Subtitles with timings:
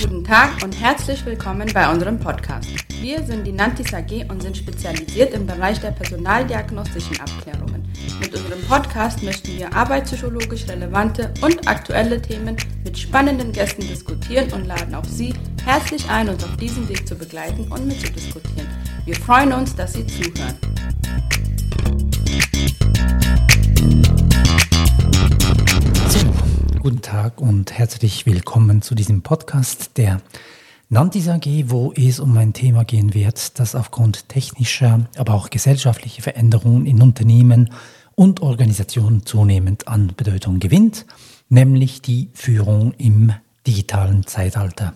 [0.00, 2.70] Guten Tag und herzlich willkommen bei unserem Podcast.
[3.02, 7.86] Wir sind die Nantis AG und sind spezialisiert im Bereich der personaldiagnostischen Abklärungen.
[8.18, 14.64] Mit unserem Podcast möchten wir arbeitspsychologisch relevante und aktuelle Themen mit spannenden Gästen diskutieren und
[14.64, 15.34] laden auch Sie
[15.66, 18.68] herzlich ein, uns auf diesem Weg zu begleiten und mitzudiskutieren.
[19.04, 20.69] Wir freuen uns, dass Sie zuhören.
[26.90, 30.20] Guten Tag und herzlich willkommen zu diesem Podcast der
[30.88, 36.22] Nantis AG, wo es um ein Thema gehen wird, das aufgrund technischer, aber auch gesellschaftlicher
[36.22, 37.70] Veränderungen in Unternehmen
[38.16, 41.06] und Organisationen zunehmend an Bedeutung gewinnt,
[41.48, 43.34] nämlich die Führung im
[43.68, 44.92] digitalen Zeitalter.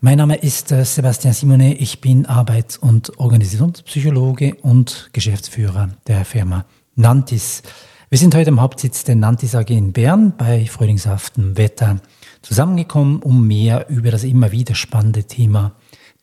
[0.00, 6.66] Mein Name ist äh, Sebastian Simone, ich bin Arbeits- und Organisationspsychologe und Geschäftsführer der Firma
[6.94, 7.62] Nantis.
[8.08, 12.00] Wir sind heute im Hauptsitz der Nantis AG in Bern bei frühlingshaftem Wetter
[12.40, 15.72] zusammengekommen, um mehr über das immer wieder spannende Thema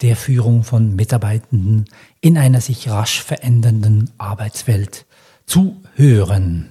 [0.01, 1.83] der Führung von Mitarbeitenden
[2.21, 5.05] in einer sich rasch verändernden Arbeitswelt
[5.45, 6.69] zu hören.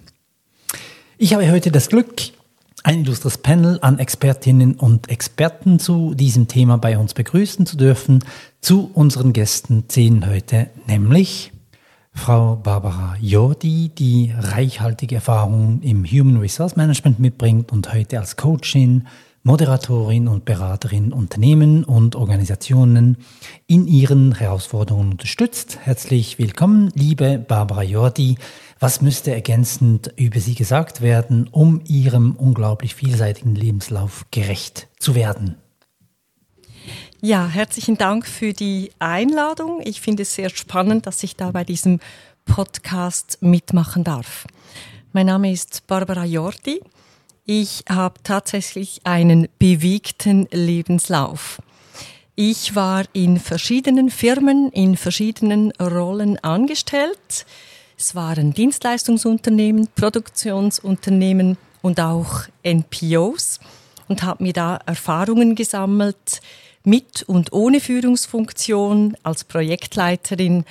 [1.19, 2.15] Ich habe heute das Glück,
[2.83, 8.25] ein illustres Panel an Expertinnen und Experten zu diesem Thema bei uns begrüßen zu dürfen.
[8.63, 11.53] Zu unseren Gästen zählen heute nämlich
[12.15, 19.09] Frau Barbara Jordi, die reichhaltige Erfahrung im Human Resource Management mitbringt und heute als Coachin,
[19.43, 23.17] Moderatorin und Beraterin Unternehmen und Organisationen
[23.67, 25.79] in ihren Herausforderungen unterstützt.
[25.83, 28.37] Herzlich willkommen, liebe Barbara Jordi.
[28.79, 35.62] Was müsste ergänzend über Sie gesagt werden, um Ihrem unglaublich vielseitigen Lebenslauf gerecht zu werden?
[37.25, 39.81] Ja, herzlichen Dank für die Einladung.
[39.85, 42.01] Ich finde es sehr spannend, dass ich da bei diesem
[42.45, 44.45] Podcast mitmachen darf.
[45.13, 46.81] Mein Name ist Barbara Jordi.
[47.45, 51.63] Ich habe tatsächlich einen bewegten Lebenslauf.
[52.35, 57.47] Ich war in verschiedenen Firmen, in verschiedenen Rollen angestellt.
[57.97, 63.61] Es waren Dienstleistungsunternehmen, Produktionsunternehmen und auch NPOs
[64.09, 66.41] und habe mir da Erfahrungen gesammelt,
[66.85, 70.65] mit und ohne Führungsfunktion als Projektleiterin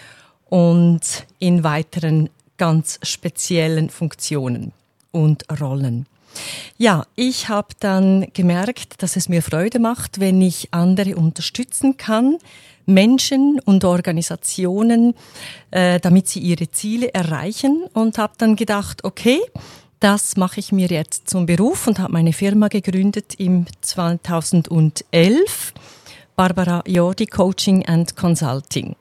[0.50, 4.74] und in weiteren ganz speziellen Funktionen
[5.12, 6.06] und Rollen.
[6.78, 12.38] Ja, ich habe dann gemerkt, dass es mir Freude macht, wenn ich andere unterstützen kann,
[12.86, 15.14] Menschen und Organisationen,
[15.72, 19.40] äh, damit sie ihre Ziele erreichen und habe dann gedacht, okay,
[20.00, 25.74] das mache ich mir jetzt zum Beruf und habe meine Firma gegründet im 2011
[26.36, 28.96] Barbara Jordi Coaching and Consulting.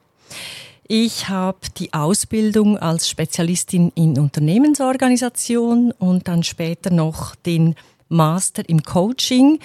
[0.89, 7.77] Ich habe die Ausbildung als Spezialistin in Unternehmensorganisation und dann später noch den
[8.09, 9.61] Master im Coaching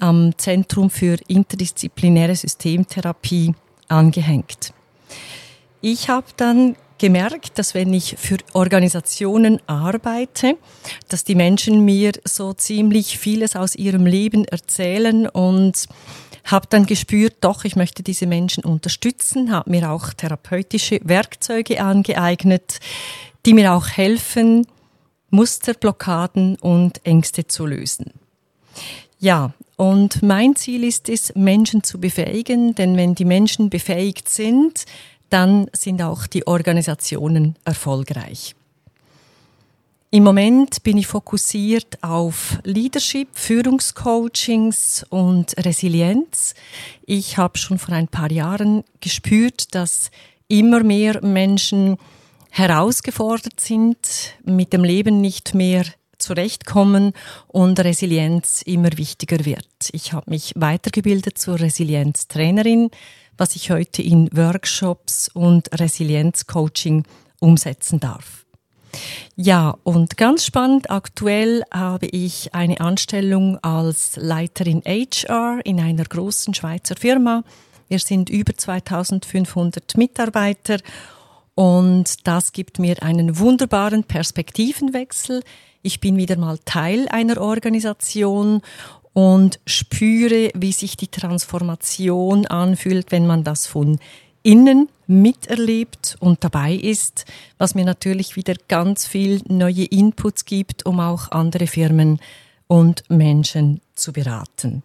[0.00, 3.54] am Zentrum für interdisziplinäre Systemtherapie
[3.88, 4.72] angehängt.
[5.80, 10.56] Ich habe dann gemerkt, dass wenn ich für Organisationen arbeite,
[11.08, 15.84] dass die Menschen mir so ziemlich vieles aus ihrem Leben erzählen und
[16.44, 22.80] habe dann gespürt, doch, ich möchte diese Menschen unterstützen, habe mir auch therapeutische Werkzeuge angeeignet,
[23.44, 24.66] die mir auch helfen,
[25.28, 28.12] Musterblockaden und Ängste zu lösen.
[29.18, 34.86] Ja, und mein Ziel ist es, Menschen zu befähigen, denn wenn die Menschen befähigt sind,
[35.34, 38.54] dann sind auch die Organisationen erfolgreich.
[40.12, 46.54] Im Moment bin ich fokussiert auf Leadership, Führungscoachings und Resilienz.
[47.04, 50.12] Ich habe schon vor ein paar Jahren gespürt, dass
[50.46, 51.96] immer mehr Menschen
[52.50, 53.98] herausgefordert sind,
[54.44, 55.84] mit dem Leben nicht mehr
[56.18, 57.12] zurechtkommen
[57.48, 59.66] und Resilienz immer wichtiger wird.
[59.90, 62.90] Ich habe mich weitergebildet zur Resilienztrainerin,
[63.36, 67.04] was ich heute in Workshops und Resilienzcoaching
[67.40, 68.44] umsetzen darf.
[69.36, 76.54] Ja, und ganz spannend, aktuell habe ich eine Anstellung als Leiterin HR in einer großen
[76.54, 77.42] Schweizer Firma.
[77.88, 80.78] Wir sind über 2500 Mitarbeiter
[81.54, 85.42] und das gibt mir einen wunderbaren Perspektivenwechsel.
[85.82, 88.62] Ich bin wieder mal Teil einer Organisation
[89.14, 93.98] und spüre, wie sich die Transformation anfühlt, wenn man das von
[94.42, 97.24] innen miterlebt und dabei ist,
[97.56, 102.20] was mir natürlich wieder ganz viel neue Inputs gibt, um auch andere Firmen
[102.66, 104.82] und Menschen zu beraten.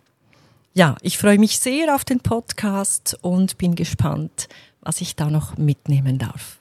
[0.74, 4.48] Ja, ich freue mich sehr auf den Podcast und bin gespannt,
[4.82, 6.60] was ich da noch mitnehmen darf.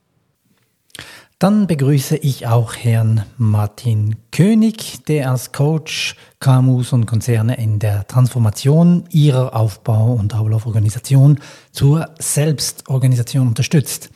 [1.40, 8.08] Dann begrüße ich auch Herrn Martin König, der als Coach KMUs und Konzerne in der
[8.08, 11.38] Transformation ihrer Aufbau- und Ablauforganisation
[11.70, 14.10] zur Selbstorganisation unterstützt,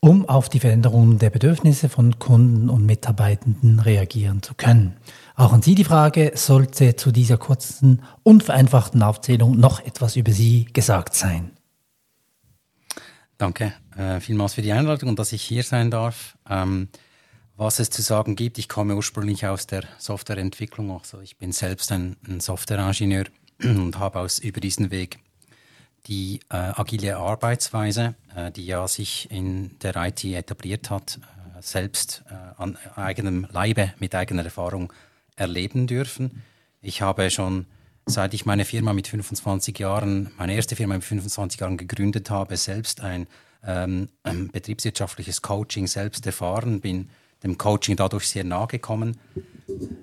[0.00, 4.96] um auf die Veränderungen der Bedürfnisse von Kunden und Mitarbeitenden reagieren zu können.
[5.36, 10.32] Auch an Sie die Frage, sollte zu dieser kurzen und vereinfachten Aufzählung noch etwas über
[10.32, 11.52] Sie gesagt sein?
[13.38, 16.33] Danke äh, vielmals für die Einladung und dass ich hier sein darf.
[16.48, 16.88] Ähm,
[17.56, 21.92] was es zu sagen gibt, ich komme ursprünglich aus der Softwareentwicklung, also ich bin selbst
[21.92, 23.26] ein, ein Softwareingenieur
[23.62, 25.18] und habe aus über diesen Weg
[26.06, 31.18] die äh, agile Arbeitsweise, äh, die ja sich in der IT etabliert hat,
[31.56, 34.92] äh, selbst äh, an eigenem Leibe mit eigener Erfahrung
[35.36, 36.42] erleben dürfen.
[36.82, 37.66] Ich habe schon
[38.06, 42.56] seit ich meine Firma mit 25 Jahren, meine erste Firma mit 25 Jahren gegründet habe,
[42.56, 43.26] selbst ein
[43.66, 44.08] ähm,
[44.52, 47.08] betriebswirtschaftliches Coaching selbst erfahren, bin
[47.42, 49.16] dem Coaching dadurch sehr nahe gekommen.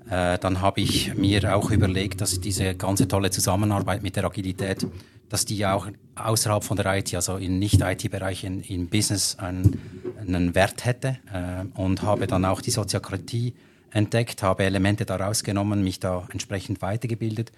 [0.09, 4.85] Äh, dann habe ich mir auch überlegt, dass diese ganze tolle Zusammenarbeit mit der Agilität,
[5.29, 9.79] dass die auch außerhalb von der IT, also in Nicht-IT-Bereichen, im Business einen,
[10.19, 13.55] einen Wert hätte äh, und habe dann auch die Soziokratie
[13.91, 17.51] entdeckt, habe Elemente daraus genommen, mich da entsprechend weitergebildet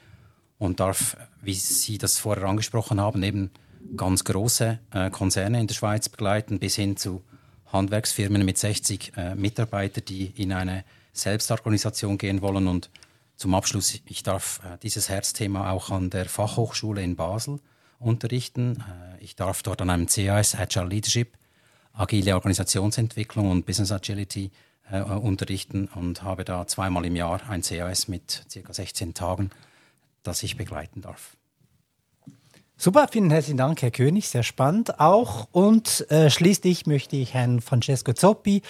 [0.57, 3.51] und darf, wie Sie das vorher angesprochen haben, eben
[3.95, 7.23] ganz große äh, Konzerne in der Schweiz begleiten, bis hin zu
[7.67, 10.83] Handwerksfirmen mit 60 äh, Mitarbeitern, die in eine
[11.13, 12.67] Selbstorganisation gehen wollen.
[12.67, 12.89] Und
[13.35, 17.59] zum Abschluss, ich darf äh, dieses Herzthema auch an der Fachhochschule in Basel
[17.99, 18.77] unterrichten.
[18.77, 21.37] Äh, ich darf dort an einem CAS Agile Leadership,
[21.93, 24.51] agile Organisationsentwicklung und Business Agility
[24.91, 28.73] äh, unterrichten und habe da zweimal im Jahr ein CAS mit ca.
[28.73, 29.51] 16 Tagen
[30.23, 31.37] das ich begleiten darf.
[32.75, 35.47] Super, vielen herzlichen Dank, Herr König, sehr spannend auch.
[35.51, 38.61] Und äh, schließlich möchte ich Herrn Francesco Zoppi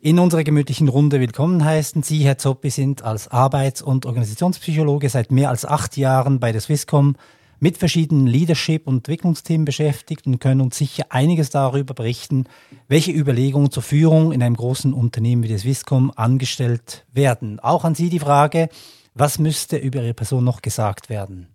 [0.00, 2.02] in unserer gemütlichen Runde willkommen heißen.
[2.02, 6.62] Sie, Herr Zoppi, sind als Arbeits- und Organisationspsychologe seit mehr als acht Jahren bei der
[6.62, 7.16] Swisscom
[7.60, 12.46] mit verschiedenen Leadership- und Entwicklungsthemen beschäftigt und können uns sicher einiges darüber berichten,
[12.88, 17.60] welche Überlegungen zur Führung in einem großen Unternehmen wie der Swisscom angestellt werden.
[17.60, 18.70] Auch an Sie die Frage,
[19.14, 21.48] was müsste über Ihre Person noch gesagt werden?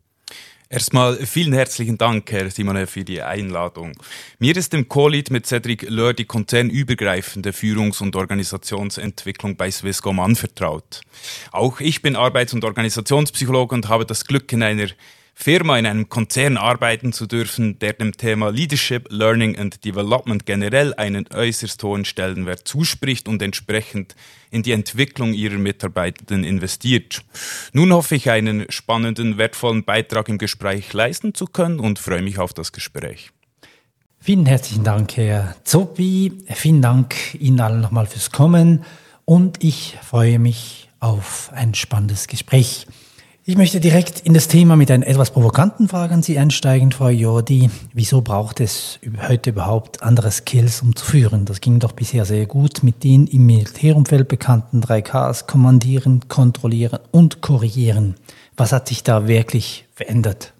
[0.68, 3.92] Erstmal vielen herzlichen Dank, Herr Simone, für die Einladung.
[4.40, 11.02] Mir ist im Co-Lead mit Cedric Löhr die konzernübergreifende Führungs- und Organisationsentwicklung bei Swisscom anvertraut.
[11.52, 14.88] Auch ich bin Arbeits- und Organisationspsychologe und habe das Glück, in einer
[15.38, 20.94] Firma in einem Konzern arbeiten zu dürfen, der dem Thema Leadership, Learning and Development generell
[20.94, 24.16] einen äußerst hohen Stellenwert zuspricht und entsprechend
[24.50, 27.22] in die Entwicklung ihrer Mitarbeitenden investiert.
[27.74, 32.40] Nun hoffe ich, einen spannenden, wertvollen Beitrag im Gespräch leisten zu können und freue mich
[32.40, 33.32] auf das Gespräch.
[34.20, 36.32] Vielen herzlichen Dank, Herr Zoppi.
[36.56, 38.86] Vielen Dank Ihnen allen nochmal fürs Kommen
[39.26, 42.88] und ich freue mich auf ein spannendes Gespräch.
[43.48, 47.10] Ich möchte direkt in das Thema mit einer etwas provokanten Frage an Sie einsteigen, Frau
[47.10, 47.70] Jordi.
[47.94, 48.98] Wieso braucht es
[49.28, 51.46] heute überhaupt andere Skills, um zu führen?
[51.46, 57.42] Das ging doch bisher sehr gut mit den im Militärumfeld bekannten 3Ks, kommandieren, kontrollieren und
[57.42, 58.16] korrigieren.
[58.58, 60.54] Was hat sich da wirklich verändert?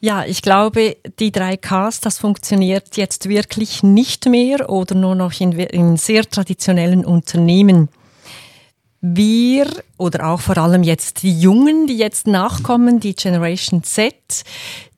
[0.00, 5.52] Ja, ich glaube, die 3Ks, das funktioniert jetzt wirklich nicht mehr oder nur noch in,
[5.52, 7.90] in sehr traditionellen Unternehmen
[9.00, 9.66] wir
[9.96, 14.14] oder auch vor allem jetzt die Jungen, die jetzt nachkommen, die Generation Z,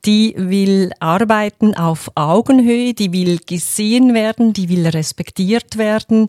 [0.07, 6.29] die will arbeiten auf Augenhöhe, die will gesehen werden, die will respektiert werden,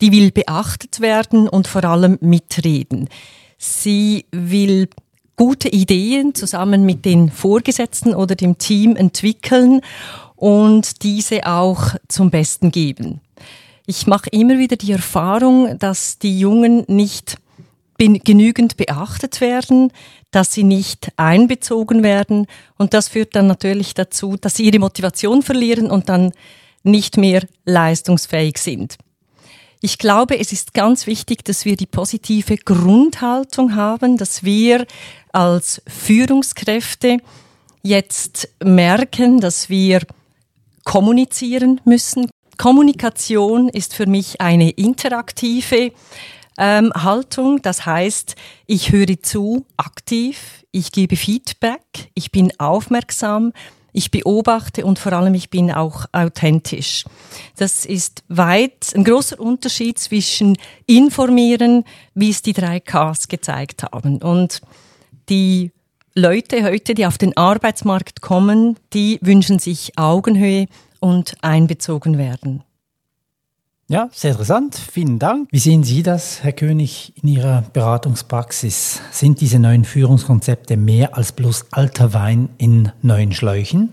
[0.00, 3.08] die will beachtet werden und vor allem mitreden.
[3.58, 4.88] Sie will
[5.36, 9.80] gute Ideen zusammen mit den Vorgesetzten oder dem Team entwickeln
[10.34, 13.20] und diese auch zum Besten geben.
[13.86, 17.36] Ich mache immer wieder die Erfahrung, dass die Jungen nicht
[17.98, 19.92] genügend beachtet werden,
[20.32, 22.46] dass sie nicht einbezogen werden
[22.78, 26.32] und das führt dann natürlich dazu, dass sie ihre Motivation verlieren und dann
[26.82, 28.96] nicht mehr leistungsfähig sind.
[29.80, 34.86] Ich glaube, es ist ganz wichtig, dass wir die positive Grundhaltung haben, dass wir
[35.32, 37.18] als Führungskräfte
[37.82, 40.02] jetzt merken, dass wir
[40.84, 45.92] kommunizieren müssen, Kommunikation ist für mich eine interaktive
[46.58, 47.62] ähm, Haltung.
[47.62, 53.52] Das heißt, ich höre zu aktiv, ich gebe Feedback, ich bin aufmerksam,
[53.92, 57.04] ich beobachte und vor allem ich bin auch authentisch.
[57.56, 60.56] Das ist weit ein großer Unterschied zwischen
[60.86, 64.22] informieren, wie es die drei Ks gezeigt haben.
[64.22, 64.62] Und
[65.28, 65.72] die
[66.14, 70.68] Leute heute, die auf den Arbeitsmarkt kommen, die wünschen sich Augenhöhe,
[71.02, 72.62] und einbezogen werden.
[73.88, 74.76] Ja, sehr interessant.
[74.76, 75.48] Vielen Dank.
[75.50, 79.02] Wie sehen Sie das, Herr König, in Ihrer Beratungspraxis?
[79.10, 83.90] Sind diese neuen Führungskonzepte mehr als bloß alter Wein in neuen Schläuchen?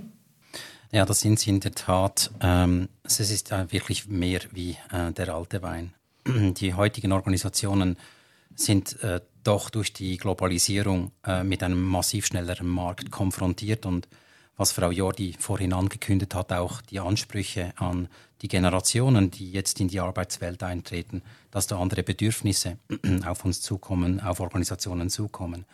[0.92, 2.32] Ja, das sind sie in der Tat.
[2.42, 5.94] Ähm, es ist äh, wirklich mehr wie äh, der alte Wein.
[6.28, 7.98] Die heutigen Organisationen
[8.56, 14.08] sind äh, doch durch die Globalisierung äh, mit einem massiv schnelleren Markt konfrontiert und
[14.60, 18.10] was Frau Jordi vorhin angekündigt hat, auch die Ansprüche an
[18.42, 22.78] die Generationen, die jetzt in die Arbeitswelt eintreten, dass da andere Bedürfnisse
[23.26, 25.66] auf uns zukommen, auf Organisationen zukommen.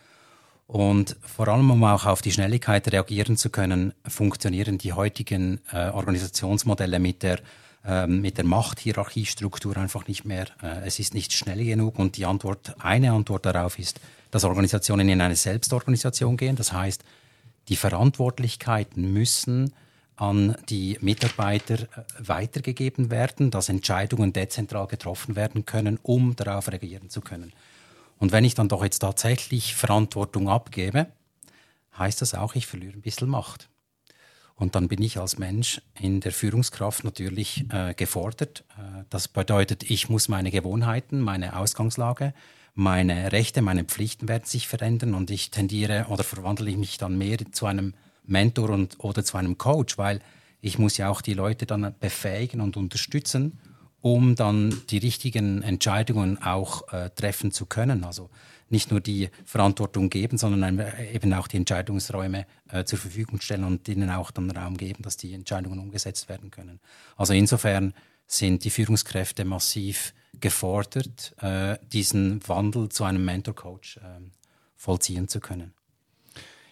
[0.67, 5.89] Und vor allem, um auch auf die Schnelligkeit reagieren zu können, funktionieren die heutigen äh,
[5.89, 7.39] Organisationsmodelle mit der,
[7.85, 10.45] äh, mit der Machthierarchiestruktur einfach nicht mehr.
[10.61, 13.99] Äh, es ist nicht schnell genug und die Antwort, eine Antwort darauf ist,
[14.29, 16.55] dass Organisationen in eine Selbstorganisation gehen.
[16.55, 17.03] Das heißt,
[17.67, 19.73] die Verantwortlichkeiten müssen
[20.15, 21.87] an die Mitarbeiter äh,
[22.19, 27.51] weitergegeben werden, dass Entscheidungen dezentral getroffen werden können, um darauf reagieren zu können.
[28.17, 31.07] Und wenn ich dann doch jetzt tatsächlich Verantwortung abgebe,
[31.97, 33.69] heißt das auch, ich verliere ein bisschen Macht.
[34.55, 38.63] Und dann bin ich als Mensch in der Führungskraft natürlich äh, gefordert.
[38.77, 42.33] Äh, das bedeutet, ich muss meine Gewohnheiten, meine Ausgangslage,
[42.75, 47.17] meine Rechte, meine Pflichten werden sich verändern und ich tendiere oder verwandle ich mich dann
[47.17, 47.93] mehr zu einem
[48.25, 50.19] Mentor und, oder zu einem Coach, weil
[50.59, 53.59] ich muss ja auch die Leute dann befähigen und unterstützen,
[54.01, 58.03] um dann die richtigen Entscheidungen auch äh, treffen zu können.
[58.03, 58.29] Also
[58.69, 63.87] nicht nur die Verantwortung geben, sondern eben auch die Entscheidungsräume äh, zur Verfügung stellen und
[63.87, 66.79] ihnen auch dann Raum geben, dass die Entscheidungen umgesetzt werden können.
[67.15, 67.93] Also insofern
[68.27, 74.01] sind die Führungskräfte massiv gefordert, äh, diesen Wandel zu einem Mentor-Coach äh,
[74.75, 75.73] vollziehen zu können.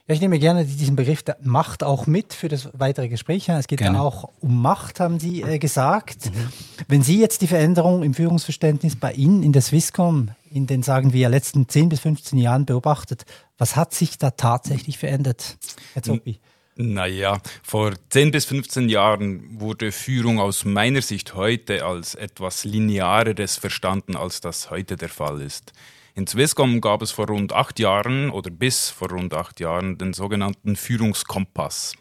[0.05, 3.47] Ja, ich nehme gerne diesen Begriff der Macht auch mit für das weitere Gespräch.
[3.47, 6.25] Es geht ja auch um Macht, haben Sie äh, gesagt.
[6.25, 6.49] Mhm.
[6.89, 11.13] Wenn Sie jetzt die Veränderung im Führungsverständnis bei Ihnen in der Swisscom in den, sagen
[11.13, 13.23] wir, letzten 10 bis 15 Jahren beobachtet,
[13.57, 15.57] was hat sich da tatsächlich verändert,
[15.93, 16.41] Herr Zoppi?
[16.75, 23.57] Naja, vor 10 bis 15 Jahren wurde Führung aus meiner Sicht heute als etwas Lineareres
[23.57, 25.71] verstanden, als das heute der Fall ist.
[26.15, 30.13] In Swisscom gab es vor rund acht Jahren oder bis vor rund acht Jahren den
[30.13, 31.93] sogenannten Führungskompass,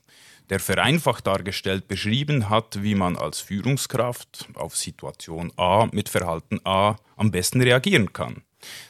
[0.49, 6.97] der vereinfacht dargestellt beschrieben hat, wie man als Führungskraft auf Situation A mit Verhalten A
[7.17, 8.43] am besten reagieren kann.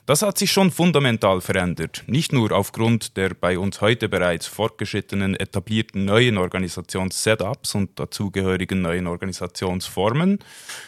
[0.07, 5.37] Das hat sich schon fundamental verändert, nicht nur aufgrund der bei uns heute bereits fortgeschrittenen
[5.37, 10.39] etablierten neuen Organisationssetups und dazugehörigen neuen Organisationsformen,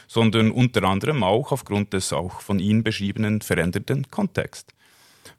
[0.08, 4.74] sondern unter anderem auch aufgrund des auch von Ihnen beschriebenen veränderten Kontexts.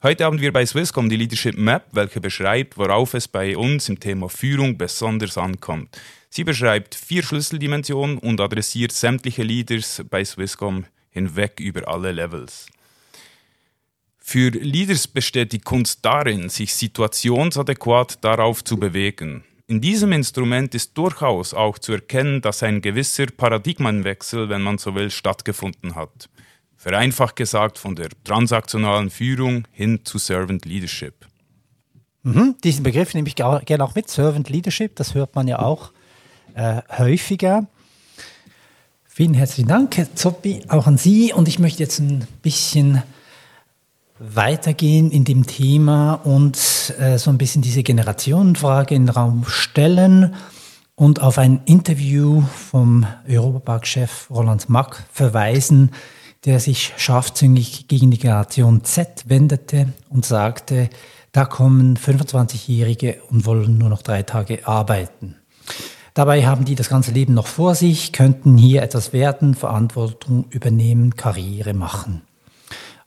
[0.04, 4.00] Heute haben wir bei Swisscom die Leadership Map, welche beschreibt, worauf es bei uns im
[4.00, 6.00] Thema Führung besonders ankommt.
[6.30, 12.68] Sie beschreibt vier Schlüsseldimensionen und adressiert sämtliche Leaders bei Swisscom hinweg über alle Levels.
[14.28, 19.44] Für Leaders besteht die Kunst darin, sich situationsadäquat darauf zu bewegen.
[19.68, 24.96] In diesem Instrument ist durchaus auch zu erkennen, dass ein gewisser Paradigmenwechsel, wenn man so
[24.96, 26.28] will, stattgefunden hat.
[26.76, 31.28] Vereinfacht gesagt von der transaktionalen Führung hin zu Servant Leadership.
[32.24, 35.92] Mhm, diesen Begriff nehme ich gerne auch mit, Servant Leadership, das hört man ja auch
[36.56, 37.68] äh, häufiger.
[39.04, 41.32] Vielen herzlichen Dank, Herr Zoppi, auch an Sie.
[41.32, 43.04] Und ich möchte jetzt ein bisschen
[44.20, 46.58] weitergehen in dem Thema und
[47.00, 50.36] äh, so ein bisschen diese Generationenfrage in den Raum stellen
[50.96, 55.92] und auf ein Interview vom Europapark-Chef Roland Mack verweisen,
[56.46, 60.90] der sich scharfzüngig gegen die Generation Z wendete und sagte,
[61.34, 65.36] da kommen 25-Jährige und wollen nur noch drei Tage arbeiten.
[66.14, 71.18] Dabei haben die das ganze Leben noch vor sich, könnten hier etwas werden, Verantwortung übernehmen,
[71.18, 72.22] Karriere machen.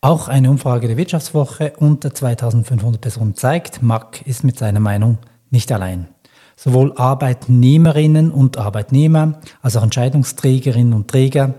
[0.00, 5.18] Auch eine Umfrage der Wirtschaftswoche unter 2500 Personen zeigt, Mack ist mit seiner Meinung
[5.50, 6.06] nicht allein.
[6.54, 11.54] Sowohl Arbeitnehmerinnen und Arbeitnehmer als auch Entscheidungsträgerinnen und Träger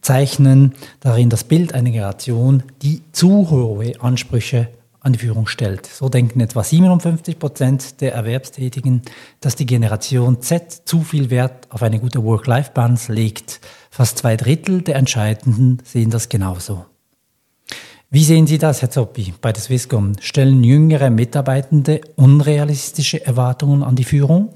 [0.00, 5.86] zeichnen darin das Bild einer Generation, die zu hohe Ansprüche an die Führung stellt.
[5.86, 9.02] So denken etwa 57 Prozent der Erwerbstätigen,
[9.38, 13.60] dass die Generation Z zu viel Wert auf eine gute Work-Life-Balance legt.
[13.88, 16.86] Fast zwei Drittel der Entscheidenden sehen das genauso.
[18.14, 20.12] Wie sehen Sie das, Herr Zoppi, bei der Swisscom?
[20.20, 24.54] Stellen jüngere Mitarbeitende unrealistische Erwartungen an die Führung?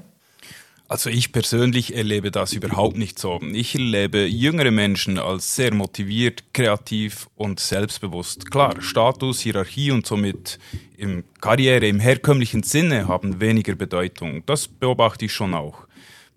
[0.87, 3.37] Also ich persönlich erlebe das überhaupt nicht so.
[3.51, 8.49] Ich erlebe jüngere Menschen als sehr motiviert, kreativ und selbstbewusst.
[8.49, 10.57] Klar, Status, Hierarchie und somit
[10.95, 14.41] im Karriere im herkömmlichen Sinne haben weniger Bedeutung.
[14.45, 15.88] Das beobachte ich schon auch.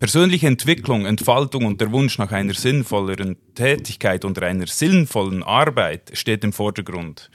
[0.03, 6.43] Persönliche Entwicklung, Entfaltung und der Wunsch nach einer sinnvolleren Tätigkeit oder einer sinnvollen Arbeit steht
[6.43, 7.31] im Vordergrund.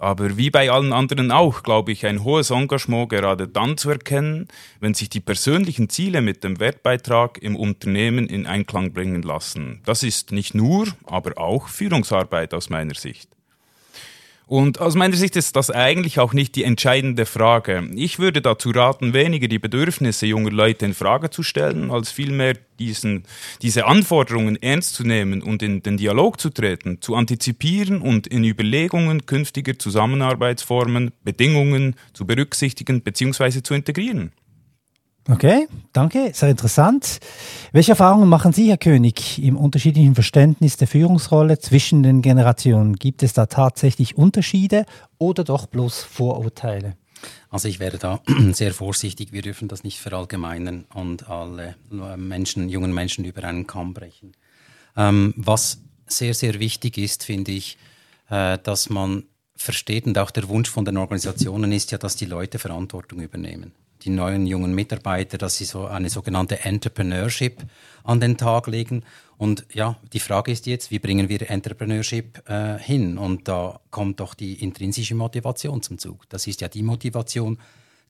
[0.00, 4.48] Aber wie bei allen anderen auch, glaube ich, ein hohes Engagement gerade dann zu erkennen,
[4.80, 9.82] wenn sich die persönlichen Ziele mit dem Wertbeitrag im Unternehmen in Einklang bringen lassen.
[9.84, 13.35] Das ist nicht nur, aber auch Führungsarbeit aus meiner Sicht.
[14.48, 17.90] Und aus meiner Sicht ist das eigentlich auch nicht die entscheidende Frage.
[17.96, 22.54] Ich würde dazu raten, weniger die Bedürfnisse junger Leute in Frage zu stellen, als vielmehr
[22.78, 23.24] diesen,
[23.60, 28.44] diese Anforderungen ernst zu nehmen und in den Dialog zu treten, zu antizipieren und in
[28.44, 33.62] Überlegungen künftiger Zusammenarbeitsformen, Bedingungen zu berücksichtigen bzw.
[33.64, 34.30] zu integrieren.
[35.28, 37.18] Okay, danke, sehr interessant.
[37.72, 42.94] Welche Erfahrungen machen Sie, Herr König, im unterschiedlichen Verständnis der Führungsrolle zwischen den Generationen?
[42.94, 44.86] Gibt es da tatsächlich Unterschiede
[45.18, 46.96] oder doch bloß Vorurteile?
[47.50, 48.20] Also ich wäre da
[48.52, 49.32] sehr vorsichtig.
[49.32, 51.74] Wir dürfen das nicht verallgemeinern und alle
[52.16, 54.32] Menschen, jungen Menschen über einen Kamm brechen.
[54.96, 57.78] Ähm, was sehr, sehr wichtig ist, finde ich,
[58.30, 59.24] äh, dass man
[59.56, 63.72] versteht und auch der Wunsch von den Organisationen ist ja, dass die Leute Verantwortung übernehmen
[64.06, 67.64] die neuen jungen Mitarbeiter, dass sie so eine sogenannte Entrepreneurship
[68.04, 69.02] an den Tag legen.
[69.36, 73.18] Und ja, die Frage ist jetzt, wie bringen wir Entrepreneurship äh, hin?
[73.18, 76.28] Und da kommt doch die intrinsische Motivation zum Zug.
[76.28, 77.58] Das ist ja die Motivation,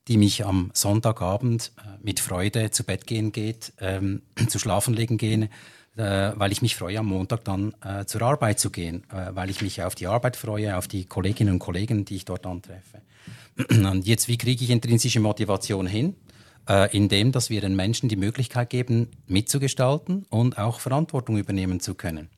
[0.07, 5.17] die mich am Sonntagabend äh, mit Freude zu Bett gehen geht, ähm, zu schlafen legen
[5.17, 5.49] gehen,
[5.97, 9.49] äh, weil ich mich freue, am Montag dann äh, zur Arbeit zu gehen, äh, weil
[9.49, 13.01] ich mich auf die Arbeit freue, auf die Kolleginnen und Kollegen, die ich dort antreffe.
[13.69, 16.15] Und jetzt, wie kriege ich intrinsische Motivation hin?
[16.67, 21.95] Äh, indem, dass wir den Menschen die Möglichkeit geben, mitzugestalten und auch Verantwortung übernehmen zu
[21.95, 22.29] können.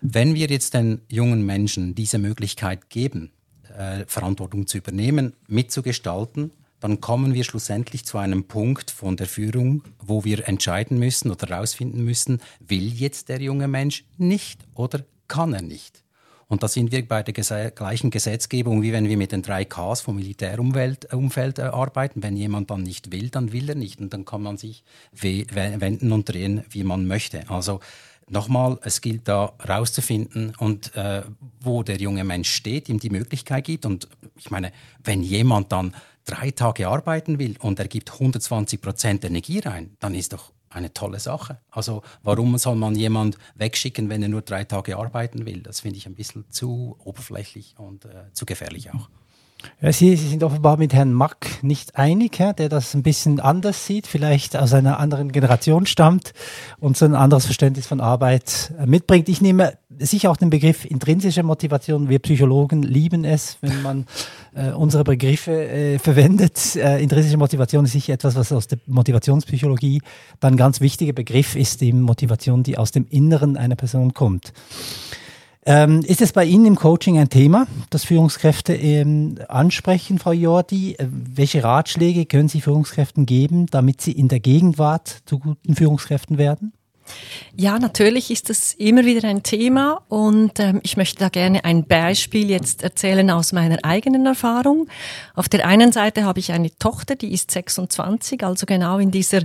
[0.00, 3.32] Wenn wir jetzt den jungen Menschen diese Möglichkeit geben,
[3.76, 9.82] äh, Verantwortung zu übernehmen, mitzugestalten, dann kommen wir schlussendlich zu einem Punkt von der Führung,
[9.98, 15.52] wo wir entscheiden müssen oder herausfinden müssen, will jetzt der junge Mensch nicht oder kann
[15.52, 16.05] er nicht.
[16.48, 19.64] Und da sind wir bei der gese gleichen Gesetzgebung, wie wenn wir mit den drei
[19.64, 22.22] Ks vom Militärumfeld Umfeld, äh, arbeiten.
[22.22, 24.00] Wenn jemand dann nicht will, dann will er nicht.
[24.00, 27.50] Und dann kann man sich wenden und drehen, wie man möchte.
[27.50, 27.80] Also
[28.28, 31.22] nochmal, es gilt da rauszufinden und äh,
[31.60, 33.84] wo der junge Mensch steht, ihm die Möglichkeit gibt.
[33.84, 35.94] Und ich meine, wenn jemand dann
[36.24, 40.92] drei Tage arbeiten will und er gibt 120 Prozent Energie rein, dann ist doch eine
[40.92, 41.58] tolle Sache.
[41.70, 45.62] Also warum soll man jemand wegschicken, wenn er nur drei Tage arbeiten will?
[45.62, 49.08] Das finde ich ein bisschen zu oberflächlich und äh, zu gefährlich auch.
[49.80, 53.40] Ja, Sie, Sie, sind offenbar mit Herrn Mack nicht einig, ja, der das ein bisschen
[53.40, 56.34] anders sieht, vielleicht aus einer anderen Generation stammt
[56.78, 59.28] und so ein anderes Verständnis von Arbeit äh, mitbringt.
[59.28, 62.08] Ich nehme sicher auch den Begriff intrinsische Motivation.
[62.08, 64.06] Wir Psychologen lieben es, wenn man
[64.54, 66.76] äh, unsere Begriffe äh, verwendet.
[66.76, 70.02] Äh, intrinsische Motivation ist sicher etwas, was aus der Motivationspsychologie
[70.40, 74.52] dann ganz wichtiger Begriff ist, die Motivation, die aus dem Inneren einer Person kommt.
[75.68, 80.94] Ähm, ist es bei Ihnen im Coaching ein Thema, das Führungskräfte ähm, ansprechen, Frau Jordi?
[80.94, 86.38] Äh, welche Ratschläge können Sie Führungskräften geben, damit sie in der Gegenwart zu guten Führungskräften
[86.38, 86.72] werden?
[87.58, 91.86] Ja, natürlich ist das immer wieder ein Thema und ähm, ich möchte da gerne ein
[91.86, 94.88] Beispiel jetzt erzählen aus meiner eigenen Erfahrung.
[95.34, 99.42] Auf der einen Seite habe ich eine Tochter, die ist 26, also genau in dieser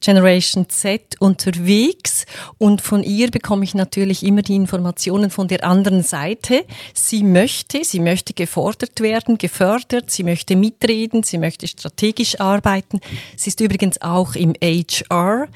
[0.00, 2.26] Generation Z unterwegs
[2.58, 6.64] und von ihr bekomme ich natürlich immer die Informationen von der anderen Seite.
[6.92, 13.00] Sie möchte, sie möchte gefordert werden, gefördert, sie möchte mitreden, sie möchte strategisch arbeiten.
[13.36, 15.48] Sie ist übrigens auch im HR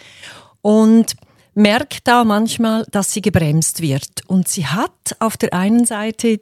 [0.62, 1.16] und
[1.54, 4.22] merkt da manchmal, dass sie gebremst wird.
[4.26, 6.40] Und sie hat auf der einen Seite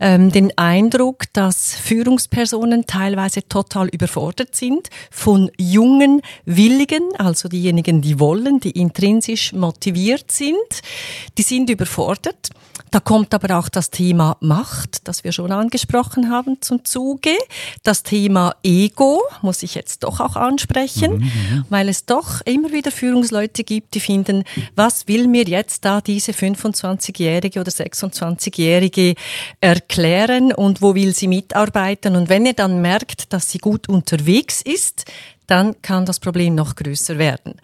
[0.00, 8.18] ähm, den Eindruck, dass Führungspersonen teilweise total überfordert sind von jungen Willigen, also diejenigen, die
[8.18, 10.56] wollen, die intrinsisch motiviert sind.
[11.38, 12.50] Die sind überfordert.
[12.94, 17.36] Da kommt aber auch das Thema Macht, das wir schon angesprochen haben, zum Zuge.
[17.82, 22.70] Das Thema Ego muss ich jetzt doch auch ansprechen, mhm, mhm, weil es doch immer
[22.70, 24.44] wieder Führungsleute gibt, die finden,
[24.76, 29.16] was will mir jetzt da diese 25-Jährige oder 26-Jährige
[29.60, 32.14] erklären und wo will sie mitarbeiten?
[32.14, 35.06] Und wenn ihr dann merkt, dass sie gut unterwegs ist,
[35.46, 37.54] dann kann das Problem noch größer werden.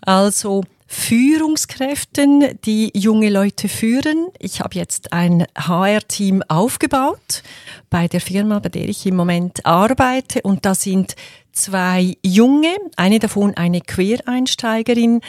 [0.00, 4.28] Also Führungskräften, die junge Leute führen.
[4.38, 7.42] Ich habe jetzt ein HR-Team aufgebaut
[7.90, 10.42] bei der Firma, bei der ich im Moment arbeite.
[10.42, 11.16] Und da sind
[11.52, 15.20] zwei Junge, eine davon eine Quereinsteigerin.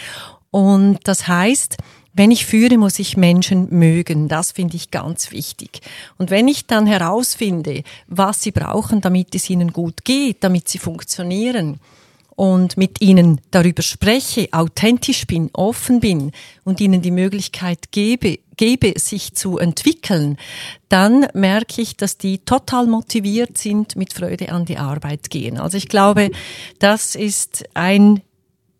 [0.52, 1.78] Und das heißt,
[2.16, 4.28] wenn ich führe, muss ich Menschen mögen.
[4.28, 5.82] Das finde ich ganz wichtig.
[6.18, 10.80] Und wenn ich dann herausfinde, was sie brauchen, damit es ihnen gut geht, damit sie
[10.80, 11.80] funktionieren,
[12.36, 16.32] und mit ihnen darüber spreche, authentisch bin, offen bin
[16.64, 20.38] und ihnen die Möglichkeit gebe, gebe, sich zu entwickeln,
[20.90, 25.58] dann merke ich, dass die total motiviert sind, mit Freude an die Arbeit gehen.
[25.58, 26.32] Also ich glaube,
[26.80, 28.22] das ist ein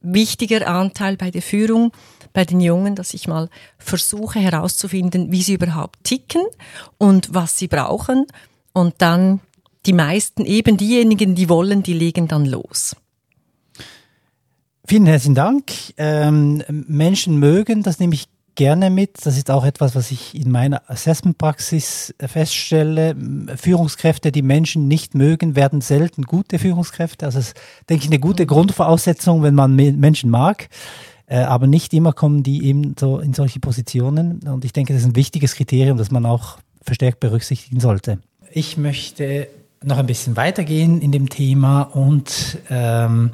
[0.02, 1.92] wichtiger Anteil bei der Führung
[2.36, 6.44] bei den Jungen, dass ich mal versuche herauszufinden, wie sie überhaupt ticken
[6.98, 8.28] und was sie brauchen.
[8.74, 9.40] Und dann
[9.86, 12.96] die meisten, eben diejenigen, die wollen, die legen dann los.
[14.86, 15.72] Vielen herzlichen Dank.
[15.98, 19.26] Ähm, Menschen mögen, das nehme ich gerne mit.
[19.26, 23.16] Das ist auch etwas, was ich in meiner Assessment-Praxis feststelle.
[23.56, 27.26] Führungskräfte, die Menschen nicht mögen, werden selten gute Führungskräfte.
[27.26, 27.58] Also das ist,
[27.90, 30.68] denke ich, eine gute Grundvoraussetzung, wenn man Menschen mag.
[31.28, 34.40] Äh, aber nicht immer kommen die eben so in solche Positionen.
[34.48, 38.20] Und ich denke, das ist ein wichtiges Kriterium, das man auch verstärkt berücksichtigen sollte.
[38.52, 39.48] Ich möchte
[39.84, 43.32] noch ein bisschen weitergehen in dem Thema und ähm,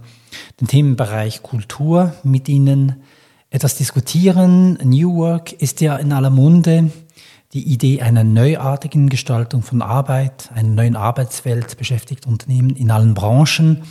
[0.59, 2.95] den Themenbereich Kultur mit Ihnen
[3.49, 4.77] etwas diskutieren.
[4.83, 6.91] New Work ist ja in aller Munde.
[7.53, 13.83] Die Idee einer neuartigen Gestaltung von Arbeit, einer neuen Arbeitswelt beschäftigt Unternehmen in allen Branchen.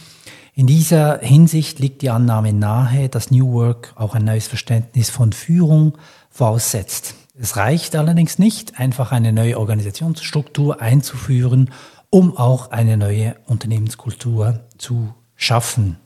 [0.54, 5.32] In dieser Hinsicht liegt die Annahme nahe, dass New Work auch ein neues Verständnis von
[5.32, 5.96] Führung
[6.30, 7.14] voraussetzt.
[7.40, 11.70] Es reicht allerdings nicht, einfach eine neue Organisationsstruktur einzuführen,
[12.10, 15.96] um auch eine neue Unternehmenskultur zu schaffen.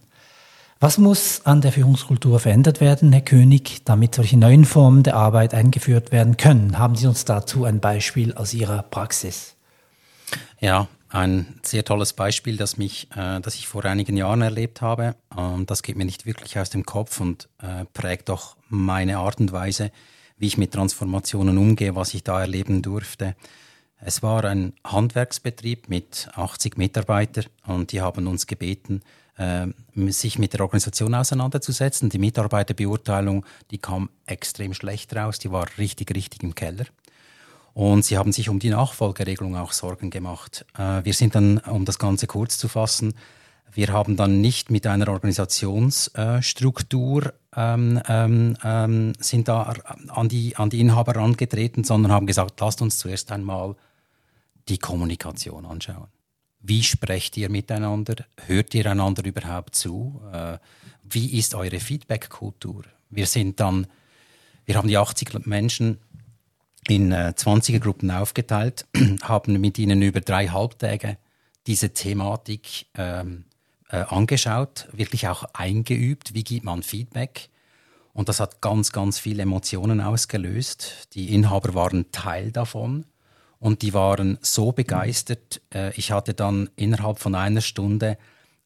[0.80, 5.54] Was muss an der Führungskultur verändert werden, Herr König, damit solche neuen Formen der Arbeit
[5.54, 6.78] eingeführt werden können?
[6.78, 9.54] Haben Sie uns dazu ein Beispiel aus Ihrer Praxis?
[10.60, 15.14] Ja, ein sehr tolles Beispiel, das, mich, äh, das ich vor einigen Jahren erlebt habe.
[15.36, 19.38] Ähm, das geht mir nicht wirklich aus dem Kopf und äh, prägt doch meine Art
[19.38, 19.92] und Weise,
[20.38, 23.36] wie ich mit Transformationen umgehe, was ich da erleben durfte.
[24.00, 29.02] Es war ein Handwerksbetrieb mit 80 Mitarbeitern und die haben uns gebeten,
[29.36, 29.68] äh,
[30.10, 32.10] sich mit der Organisation auseinanderzusetzen.
[32.10, 36.86] Die Mitarbeiterbeurteilung, die kam extrem schlecht raus, die war richtig, richtig im Keller.
[37.74, 40.64] Und sie haben sich um die Nachfolgeregelung auch Sorgen gemacht.
[40.78, 43.14] Äh, wir sind dann, um das Ganze kurz zu fassen,
[43.72, 49.74] wir haben dann nicht mit einer Organisationsstruktur ähm, ähm, ähm, sind da
[50.08, 53.74] an die, an die Inhaber herangetreten, sondern haben gesagt, lasst uns zuerst einmal
[54.68, 56.06] die Kommunikation anschauen.
[56.60, 58.14] Wie sprecht ihr miteinander?
[58.46, 60.22] Hört ihr einander überhaupt zu?
[60.32, 60.58] Äh,
[61.02, 62.84] wie ist eure Feedback-Kultur?
[63.10, 63.88] Wir sind dann,
[64.64, 65.98] wir haben die 80 Menschen
[66.88, 68.86] in äh, 20er-Gruppen aufgeteilt,
[69.22, 71.16] haben mit ihnen über drei Halbtage
[71.66, 73.44] diese Thematik ähm,
[73.88, 77.48] äh, angeschaut, wirklich auch eingeübt, wie gibt man Feedback.
[78.12, 81.08] Und das hat ganz, ganz viele Emotionen ausgelöst.
[81.14, 83.06] Die Inhaber waren Teil davon
[83.58, 85.60] und die waren so begeistert.
[85.74, 88.18] Äh, ich hatte dann innerhalb von einer Stunde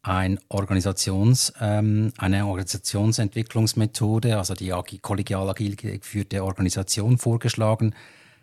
[0.03, 7.95] ein Organisations, ähm, eine Organisationsentwicklungsmethode, also die kollegial agil geführte Organisation vorgeschlagen.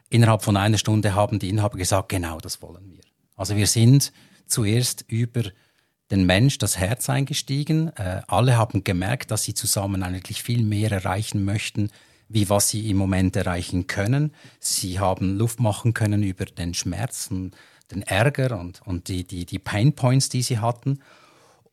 [0.10, 3.02] Innerhalb von einer Stunde haben die Inhaber gesagt, genau das wollen wir.
[3.36, 4.12] Also wir sind
[4.48, 5.44] zuerst über
[6.12, 7.88] den Mensch, das Herz eingestiegen.
[7.96, 11.90] Äh, alle haben gemerkt, dass sie zusammen eigentlich viel mehr erreichen möchten,
[12.30, 14.34] wie was sie im Moment erreichen können.
[14.60, 17.52] Sie haben Luft machen können über den Schmerzen,
[17.92, 21.00] den Ärger und, und die, die, die Pain Points, die sie hatten.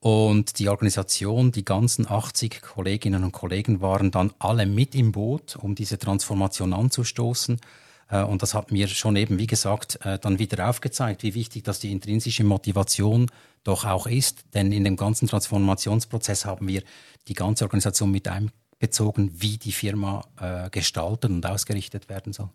[0.02, 5.54] Und die Organisation, die ganzen 80 Kolleginnen und Kollegen waren dann alle mit im Boot,
[5.54, 7.60] um diese Transformation anzustoßen.
[8.08, 11.62] Äh, und das hat mir schon eben, wie gesagt, äh, dann wieder aufgezeigt, wie wichtig
[11.62, 13.30] dass die intrinsische Motivation
[13.62, 14.42] doch auch ist.
[14.54, 16.82] Denn in dem ganzen Transformationsprozess haben wir
[17.28, 22.50] die ganze Organisation mit einbezogen, wie die Firma äh, gestaltet und ausgerichtet werden soll.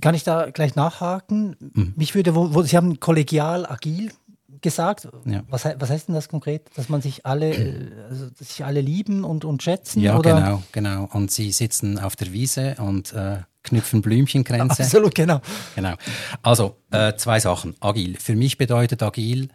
[0.00, 1.56] Kann ich da gleich nachhaken?
[1.58, 1.94] Mhm.
[1.96, 4.12] Mich würde, wo, wo, Sie haben kollegial agil
[4.62, 5.08] gesagt.
[5.24, 5.42] Ja.
[5.48, 6.70] Was, was heißt denn das konkret?
[6.76, 10.00] Dass man sich alle, äh, also, dass sich alle lieben und, und schätzen?
[10.00, 10.34] Ja, oder?
[10.34, 11.08] genau, genau.
[11.12, 14.82] Und sie sitzen auf der Wiese und äh, knüpfen Blümchenkränze.
[14.82, 15.40] Absolut, genau.
[15.74, 15.94] Genau.
[16.42, 17.74] Also äh, zwei Sachen.
[17.80, 18.16] Agil.
[18.18, 19.48] Für mich bedeutet agil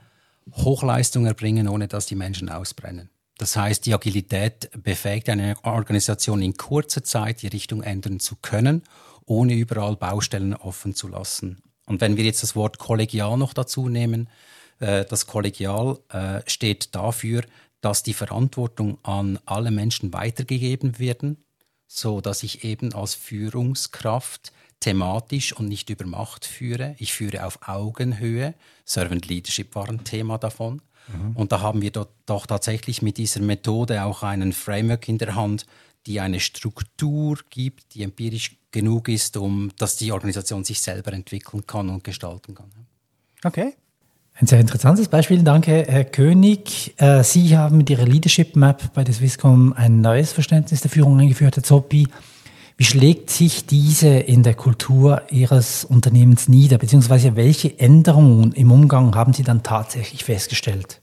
[0.54, 3.10] Hochleistung erbringen, ohne dass die Menschen ausbrennen.
[3.38, 8.84] Das heißt, die Agilität befähigt eine Organisation in kurzer Zeit die Richtung ändern zu können,
[9.26, 11.62] ohne überall Baustellen offen zu lassen.
[11.86, 14.30] Und wenn wir jetzt das Wort kollegial noch dazu nehmen,
[14.80, 17.44] das Kollegial äh, steht dafür,
[17.82, 21.44] dass die Verantwortung an alle Menschen weitergegeben werden,
[21.88, 26.96] so dass ich eben als Führungskraft thematisch und nicht über Macht führe.
[27.00, 28.54] Ich führe auf Augenhöhe.
[28.86, 30.82] Servant Leadership war ein Thema davon.
[31.08, 31.36] Mhm.
[31.36, 35.36] Und da haben wir doch, doch tatsächlich mit dieser Methode auch einen Framework in der
[35.36, 35.66] Hand,
[36.06, 41.66] die eine Struktur gibt, die empirisch genug ist, um dass die Organisation sich selber entwickeln
[41.66, 42.72] kann und gestalten kann.
[43.44, 43.76] Okay.
[44.40, 45.42] Ein sehr interessantes Beispiel.
[45.42, 46.94] Danke, Herr König.
[46.98, 51.20] Äh, Sie haben mit Ihrer Leadership Map bei der Swisscom ein neues Verständnis der Führung
[51.20, 52.08] eingeführt, Herr Zoppi.
[52.78, 59.16] Wie schlägt sich diese in der Kultur Ihres Unternehmens nieder, beziehungsweise welche Änderungen im Umgang
[59.16, 61.02] haben Sie dann tatsächlich festgestellt?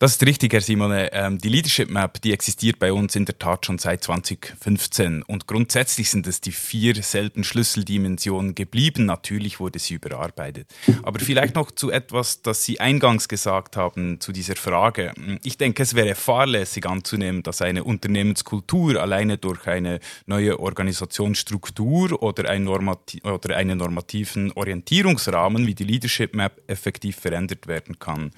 [0.00, 1.12] Das ist richtig, Herr Simone.
[1.12, 5.46] Ähm, die Leadership Map, die existiert bei uns in der Tat schon seit 2015 und
[5.46, 9.04] grundsätzlich sind es die vier selben Schlüsseldimensionen geblieben.
[9.04, 10.68] Natürlich wurde sie überarbeitet.
[11.02, 15.12] Aber vielleicht noch zu etwas, das Sie eingangs gesagt haben zu dieser Frage.
[15.42, 22.48] Ich denke, es wäre fahrlässig anzunehmen, dass eine Unternehmenskultur alleine durch eine neue Organisationsstruktur oder,
[22.48, 28.30] ein Normati oder einen normativen Orientierungsrahmen wie die Leadership Map effektiv verändert werden kann.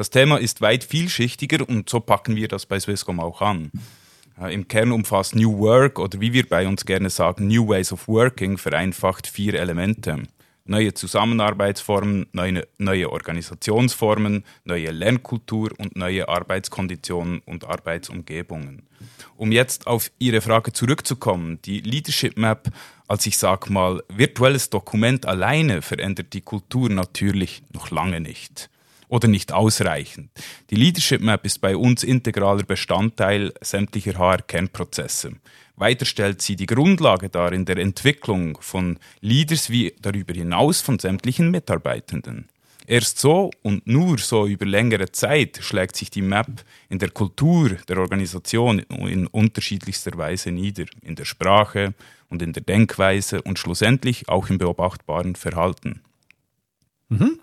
[0.00, 3.70] Das Thema ist weit vielschichtiger und so packen wir das bei Swisscom auch an.
[4.48, 8.08] Im Kern umfasst New Work oder wie wir bei uns gerne sagen, New Ways of
[8.08, 10.22] Working vereinfacht vier Elemente.
[10.64, 18.88] Neue Zusammenarbeitsformen, neue, neue Organisationsformen, neue Lernkultur und neue Arbeitskonditionen und Arbeitsumgebungen.
[19.36, 22.70] Um jetzt auf Ihre Frage zurückzukommen, die Leadership Map
[23.06, 28.70] als ich sag mal virtuelles Dokument alleine verändert die Kultur natürlich noch lange nicht
[29.10, 30.30] oder nicht ausreichend.
[30.70, 35.32] Die Leadership Map ist bei uns integraler Bestandteil sämtlicher HR-Kernprozesse.
[35.76, 40.98] Weiter stellt sie die Grundlage dar in der Entwicklung von Leaders wie darüber hinaus von
[40.98, 42.48] sämtlichen Mitarbeitenden.
[42.86, 47.70] Erst so und nur so über längere Zeit schlägt sich die Map in der Kultur
[47.88, 51.94] der Organisation in unterschiedlichster Weise nieder, in der Sprache
[52.28, 56.02] und in der Denkweise und schlussendlich auch im beobachtbaren Verhalten.
[57.08, 57.40] Mhm.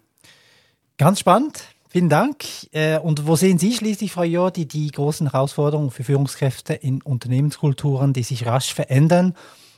[0.98, 1.64] Ganz spannend.
[1.90, 2.46] Vielen Dank.
[2.72, 8.14] Äh, und wo sehen Sie schließlich, Frau Jordi, die großen Herausforderungen für Führungskräfte in Unternehmenskulturen,
[8.14, 9.36] die sich rasch verändern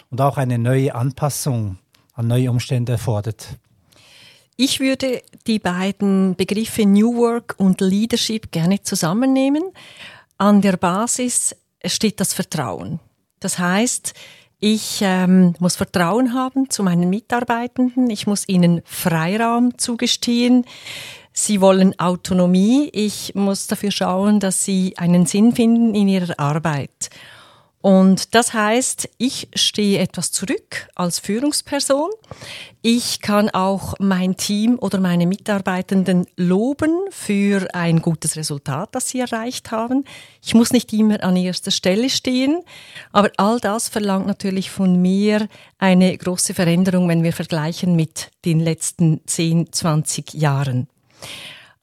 [0.10, 1.78] und auch eine neue Anpassung
[2.14, 3.48] an neue Umstände erfordert?
[4.56, 9.64] Ich würde die beiden Begriffe New Work und Leadership gerne zusammennehmen.
[10.38, 11.56] An der Basis
[11.86, 13.00] steht das Vertrauen.
[13.40, 14.14] Das heißt,
[14.60, 18.10] ich ähm, muss Vertrauen haben zu meinen Mitarbeitenden.
[18.10, 20.66] Ich muss ihnen Freiraum zugestehen.
[21.32, 22.90] Sie wollen Autonomie.
[22.92, 27.10] Ich muss dafür schauen, dass sie einen Sinn finden in ihrer Arbeit.
[27.82, 32.10] Und das heißt, ich stehe etwas zurück als Führungsperson.
[32.82, 39.22] Ich kann auch mein Team oder meine Mitarbeitenden loben für ein gutes Resultat, das sie
[39.22, 40.04] erreicht haben.
[40.44, 42.64] Ich muss nicht immer an erster Stelle stehen,
[43.14, 48.60] aber all das verlangt natürlich von mir eine große Veränderung, wenn wir vergleichen mit den
[48.60, 50.90] letzten 10, 20 Jahren.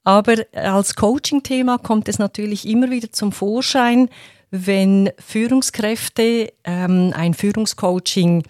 [0.04, 4.08] Aber als Coaching-Thema kommt es natürlich immer wieder zum Vorschein,
[4.50, 8.44] wenn Führungskräfte ähm, ein Führungscoaching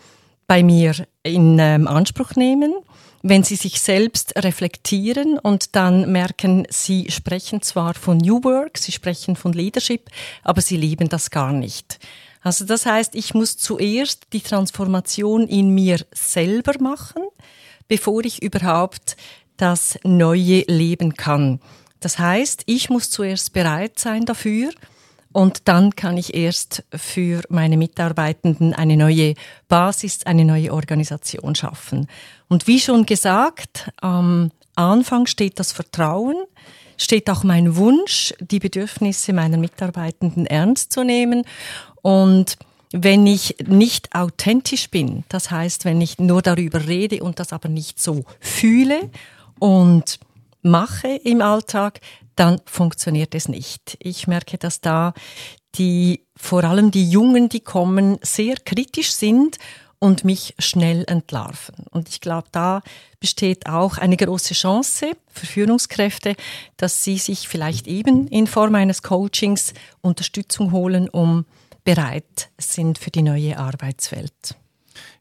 [0.47, 2.75] bei mir in ähm, Anspruch nehmen,
[3.23, 8.93] wenn sie sich selbst reflektieren und dann merken, sie sprechen zwar von New Work, sie
[8.93, 10.11] sprechen von Leadership,
[10.45, 11.99] aber sie leben das gar nicht.
[12.43, 17.25] Also das heißt, ich muss zuerst die Transformation in mir selber machen,
[17.89, 19.17] bevor ich überhaupt
[19.57, 21.61] das Neue leben kann.
[21.99, 24.71] Das heißt, ich muss zuerst bereit sein dafür,
[25.37, 29.35] und dann kann ich erst für meine Mitarbeitenden eine neue
[29.69, 32.09] Basis, eine neue Organisation schaffen.
[32.49, 36.37] Und wie schon gesagt, am Anfang steht das Vertrauen,
[36.97, 41.45] steht auch mein Wunsch, die Bedürfnisse meiner Mitarbeitenden ernst zu nehmen.
[42.01, 42.57] Und
[42.93, 47.69] wenn ich nicht authentisch bin, das heißt, wenn ich nur darüber rede und das aber
[47.69, 49.11] nicht so fühle
[49.59, 50.19] und
[50.63, 52.01] mache im Alltag,
[52.37, 53.97] dann funktioniert es nicht.
[53.99, 55.15] Ich merke, dass da
[55.75, 59.59] die, vor allem die Jungen, die kommen, sehr kritisch sind
[59.99, 61.87] und mich schnell entlarven.
[61.91, 62.83] Und ich glaube, da
[63.19, 66.37] besteht auch eine große Chance für Führungskräfte,
[66.77, 69.73] dass sie sich vielleicht eben in Form eines Coachings
[70.03, 71.47] Unterstützung holen, um
[71.85, 74.57] bereit sind für die neue Arbeitswelt.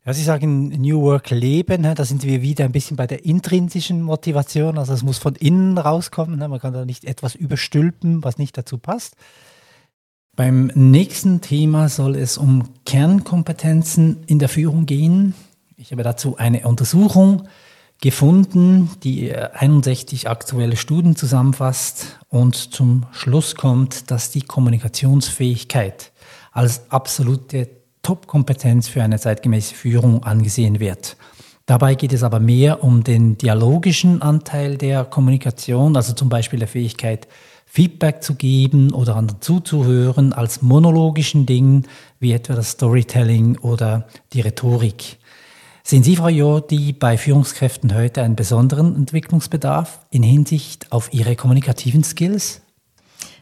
[0.05, 4.01] Ja, Sie sagen New Work leben, da sind wir wieder ein bisschen bei der intrinsischen
[4.01, 8.57] Motivation, also es muss von innen rauskommen, man kann da nicht etwas überstülpen, was nicht
[8.57, 9.15] dazu passt.
[10.35, 15.33] Beim nächsten Thema soll es um Kernkompetenzen in der Führung gehen.
[15.77, 17.47] Ich habe dazu eine Untersuchung
[18.01, 26.11] gefunden, die 61 aktuelle Studien zusammenfasst und zum Schluss kommt, dass die Kommunikationsfähigkeit
[26.51, 27.69] als absolute
[28.05, 31.17] Top-Kompetenz für eine zeitgemäße Führung angesehen wird.
[31.65, 36.67] Dabei geht es aber mehr um den dialogischen Anteil der Kommunikation, also zum Beispiel der
[36.67, 37.27] Fähigkeit,
[37.65, 41.87] Feedback zu geben oder anderen zuzuhören, als monologischen Dingen
[42.19, 45.17] wie etwa das Storytelling oder die Rhetorik.
[45.83, 52.03] Sehen Sie, Frau Jordi, bei Führungskräften heute einen besonderen Entwicklungsbedarf in Hinsicht auf ihre kommunikativen
[52.03, 52.61] Skills?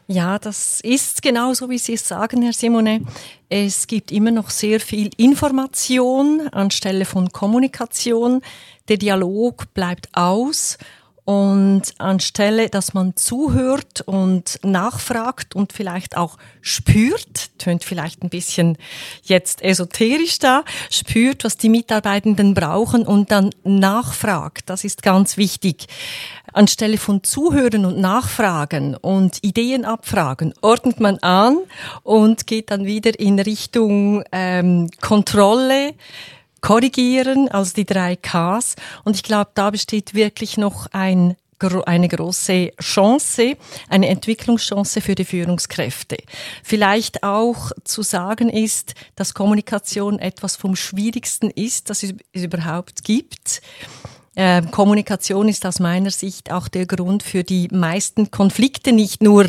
[0.06, 3.00] Ja, das ist genauso, wie Sie es sagen, Herr Simone.
[3.48, 8.42] Es gibt immer noch sehr viel Information anstelle von Kommunikation.
[8.88, 10.76] Der Dialog bleibt aus
[11.24, 18.76] und anstelle, dass man zuhört und nachfragt und vielleicht auch spürt, tönt vielleicht ein bisschen
[19.22, 24.68] jetzt esoterisch da, spürt, was die Mitarbeitenden brauchen und dann nachfragt.
[24.68, 25.86] Das ist ganz wichtig.
[26.52, 31.58] Anstelle von Zuhören und Nachfragen und Ideen abfragen, ordnet man an
[32.02, 35.94] und geht dann wieder in Richtung ähm, Kontrolle,
[36.64, 38.76] korrigieren, also die drei Ks.
[39.04, 41.36] Und ich glaube, da besteht wirklich noch ein
[41.86, 43.56] eine große Chance,
[43.88, 46.18] eine Entwicklungschance für die Führungskräfte.
[46.62, 53.62] Vielleicht auch zu sagen ist, dass Kommunikation etwas vom Schwierigsten ist, das es überhaupt gibt.
[54.36, 59.46] Ähm, Kommunikation ist aus meiner Sicht auch der Grund für die meisten Konflikte, nicht nur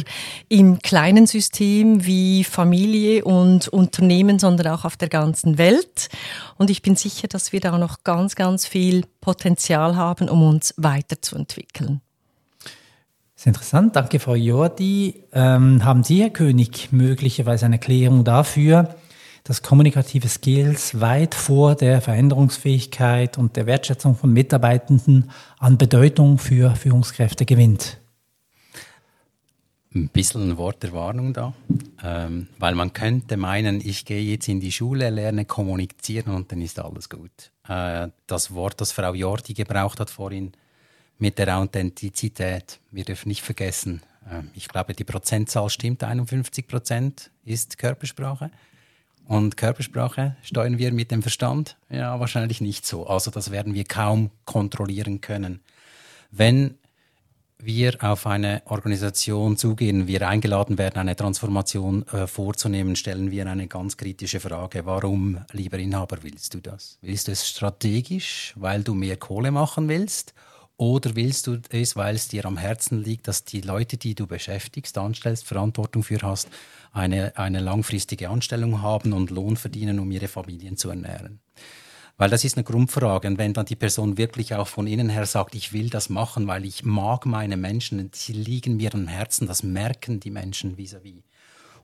[0.48, 6.10] im kleinen System wie Familie und Unternehmen, sondern auch auf der ganzen Welt.
[6.58, 10.74] Und ich bin sicher, dass wir da noch ganz, ganz viel Potenzial haben, um uns
[10.78, 12.02] weiterzuentwickeln.
[13.34, 13.96] Das ist interessant.
[13.96, 15.24] Danke, Frau Jordi.
[15.34, 18.96] Ähm, haben Sie, Herr König, möglicherweise eine Erklärung dafür,
[19.46, 25.30] dass kommunikative Skills weit vor der Veränderungsfähigkeit und der Wertschätzung von Mitarbeitenden
[25.60, 28.00] an Bedeutung für Führungskräfte gewinnt.
[29.94, 31.54] Ein bisschen ein Wort der Warnung da,
[32.04, 36.62] ähm, weil man könnte meinen, ich gehe jetzt in die Schule, lerne kommunizieren und dann
[36.62, 37.52] ist alles gut.
[37.68, 40.54] Äh, das Wort, das Frau Jordi gebraucht hat vorhin
[41.20, 47.30] mit der Authentizität, wir dürfen nicht vergessen, äh, ich glaube, die Prozentzahl stimmt, 51 Prozent
[47.46, 48.50] ist Körpersprache.
[49.28, 51.78] Und Körpersprache steuern wir mit dem Verstand?
[51.90, 53.08] Ja, wahrscheinlich nicht so.
[53.08, 55.62] Also das werden wir kaum kontrollieren können.
[56.32, 56.78] Wenn
[57.58, 63.68] wir auf eine Organisation zugehen, wir eingeladen werden, eine Transformation äh, vorzunehmen, stellen wir eine
[63.68, 64.86] ganz kritische Frage.
[64.86, 67.00] Warum, lieber Inhaber, willst du das?
[67.02, 70.34] Willst du es strategisch, weil du mehr Kohle machen willst?
[70.78, 74.28] Oder willst du es, weil es dir am Herzen liegt, dass die Leute, die du
[74.28, 76.50] beschäftigst, anstellst, Verantwortung für hast,
[76.92, 81.40] eine, eine langfristige Anstellung haben und Lohn verdienen, um ihre Familien zu ernähren?
[82.18, 83.28] Weil das ist eine Grundfrage.
[83.28, 86.48] Und wenn dann die Person wirklich auch von innen her sagt, ich will das machen,
[86.48, 91.14] weil ich mag meine Menschen, sie liegen mir am Herzen, das merken die Menschen vis-à-vis.
[91.14, 91.24] -vis.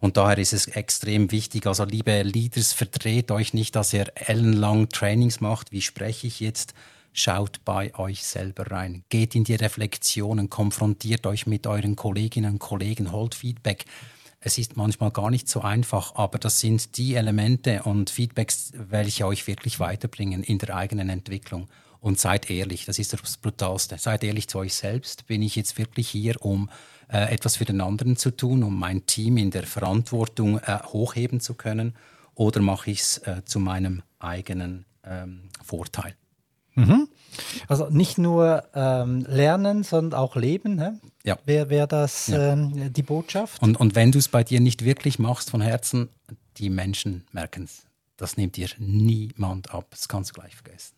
[0.02, 1.68] Und daher ist es extrem wichtig.
[1.68, 5.72] Also liebe Leaders, verdreht euch nicht, dass ihr ellenlang Trainings macht.
[5.72, 6.74] Wie spreche ich jetzt?
[7.13, 9.04] Schaut bei euch selber rein.
[9.10, 13.86] Geht in die Reflexionen, konfrontiert euch mit euren Kolleginnen und Kollegen, holt Feedback.
[14.39, 19.28] Es ist manchmal gar nicht so einfach, aber das sind die Elemente und Feedbacks, welche
[19.28, 21.67] euch wirklich weiterbringen in der eigenen Entwicklung.
[22.00, 24.00] Und seid ehrlich, das ist das Brutalste.
[24.00, 25.28] Seid ehrlich zu euch selbst.
[25.28, 26.71] Bin ich jetzt wirklich hier, um
[27.12, 31.39] äh, etwas für den anderen zu tun, um mein Team in der Verantwortung äh, hochheben
[31.39, 31.93] zu können?
[32.34, 36.15] Oder mache ich es äh, zu meinem eigenen ähm, Vorteil?
[36.76, 37.08] Mhm.
[37.68, 40.80] Also nicht nur ähm, lernen, sondern auch leben.
[40.80, 40.92] Hä?
[41.24, 41.38] Ja.
[41.46, 42.54] Wäre wär das ja.
[42.54, 43.62] ähm, die Botschaft?
[43.62, 46.10] Und, und wenn du es bei dir nicht wirklich machst von Herzen,
[46.58, 47.84] die Menschen merken es.
[48.18, 49.88] Das nimmt dir niemand ab.
[49.90, 50.94] Das kannst du gleich vergessen.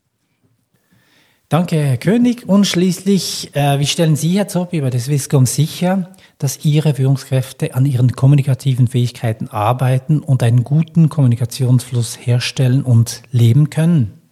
[1.50, 2.50] Danke, Herr König.
[2.50, 7.76] Und schließlich, äh, wie stellen Sie, Herr Zoppi, bei der Swisscom sicher, dass Ihre Führungskräfte
[7.76, 14.23] an ihren kommunikativen Fähigkeiten arbeiten und einen guten Kommunikationsfluss herstellen und leben können?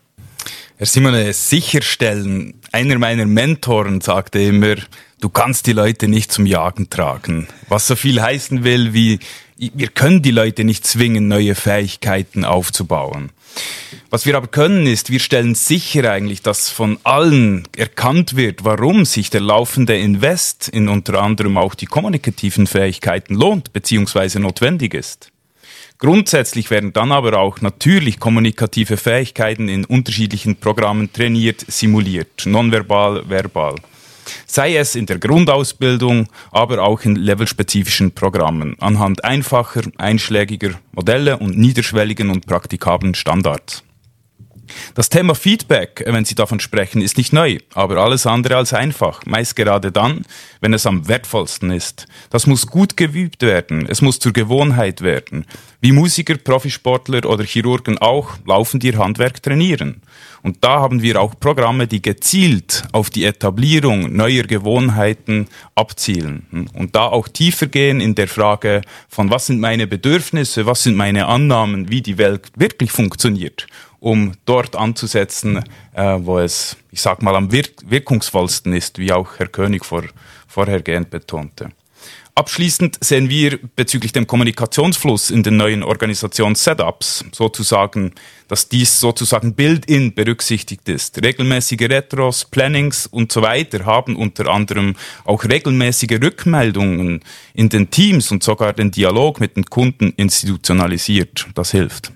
[0.81, 2.55] Herr Simone, sicherstellen.
[2.71, 4.77] Einer meiner Mentoren sagte immer,
[5.19, 7.47] du kannst die Leute nicht zum Jagen tragen.
[7.69, 9.19] Was so viel heißen will wie,
[9.57, 13.29] wir können die Leute nicht zwingen, neue Fähigkeiten aufzubauen.
[14.09, 19.05] Was wir aber können, ist, wir stellen sicher eigentlich, dass von allen erkannt wird, warum
[19.05, 24.39] sich der laufende Invest in unter anderem auch die kommunikativen Fähigkeiten lohnt bzw.
[24.39, 25.30] notwendig ist.
[26.01, 33.75] Grundsätzlich werden dann aber auch natürlich kommunikative Fähigkeiten in unterschiedlichen Programmen trainiert, simuliert, nonverbal, verbal.
[34.47, 41.55] Sei es in der Grundausbildung, aber auch in levelspezifischen Programmen, anhand einfacher, einschlägiger Modelle und
[41.55, 43.83] niederschwelligen und praktikablen Standards.
[44.93, 49.25] Das Thema Feedback, wenn Sie davon sprechen, ist nicht neu, aber alles andere als einfach.
[49.25, 50.25] Meist gerade dann,
[50.59, 52.07] wenn es am wertvollsten ist.
[52.29, 53.87] Das muss gut geübt werden.
[53.89, 55.45] Es muss zur Gewohnheit werden.
[55.79, 60.01] Wie Musiker, Profisportler oder Chirurgen auch, laufen die ihr Handwerk trainieren.
[60.43, 66.69] Und da haben wir auch Programme, die gezielt auf die Etablierung neuer Gewohnheiten abzielen.
[66.73, 70.95] Und da auch tiefer gehen in der Frage von was sind meine Bedürfnisse, was sind
[70.95, 73.67] meine Annahmen, wie die Welt wirklich funktioniert
[74.01, 79.37] um dort anzusetzen, äh, wo es, ich sag mal, am wirk wirkungsvollsten ist, wie auch
[79.37, 80.03] Herr König vor,
[80.47, 81.69] vorhergehend betonte.
[82.33, 88.13] Abschließend sehen wir bezüglich dem Kommunikationsfluss in den neuen Organisationssetups sozusagen,
[88.47, 91.23] dass dies sozusagen build-in berücksichtigt ist.
[91.23, 94.95] Regelmäßige Retros, Plannings und so weiter haben unter anderem
[95.25, 97.19] auch regelmäßige Rückmeldungen
[97.53, 101.47] in den Teams und sogar den Dialog mit den Kunden institutionalisiert.
[101.53, 102.13] Das hilft.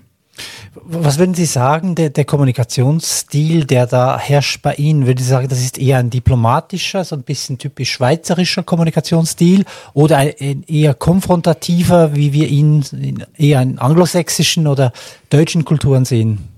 [0.84, 5.48] Was würden Sie sagen, der, der, Kommunikationsstil, der da herrscht bei Ihnen, würden Sie sagen,
[5.48, 9.64] das ist eher ein diplomatischer, so ein bisschen typisch schweizerischer Kommunikationsstil
[9.94, 12.84] oder ein eher konfrontativer, wie wir ihn
[13.36, 14.92] eher in anglosächsischen oder
[15.30, 16.48] deutschen Kulturen sehen?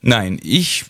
[0.00, 0.84] Nein, ich,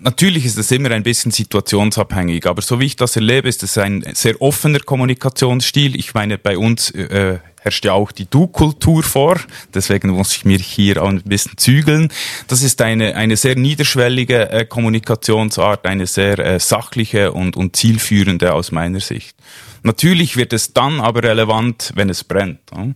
[0.00, 3.78] natürlich ist es immer ein bisschen situationsabhängig, aber so wie ich das erlebe, ist es
[3.78, 5.96] ein sehr offener Kommunikationsstil.
[5.96, 9.38] Ich meine, bei uns äh, herrscht ja auch die Du-Kultur vor.
[9.74, 12.12] Deswegen muss ich mich hier auch ein bisschen zügeln.
[12.48, 18.54] Das ist eine, eine sehr niederschwellige äh, Kommunikationsart, eine sehr äh, sachliche und, und zielführende
[18.54, 19.36] aus meiner Sicht.
[19.82, 22.60] Natürlich wird es dann aber relevant, wenn es brennt.
[22.74, 22.88] Ja?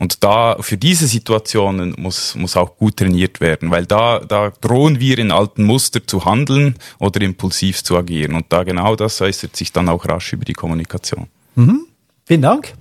[0.00, 4.98] Und da, für diese Situationen muss, muss auch gut trainiert werden, weil da, da drohen
[4.98, 8.34] wir in alten Muster zu handeln oder impulsiv zu agieren.
[8.34, 11.26] Und da genau das äußert sich dann auch rasch über die Kommunikation.
[11.54, 11.86] Mhm.
[12.24, 12.72] Vielen Dank.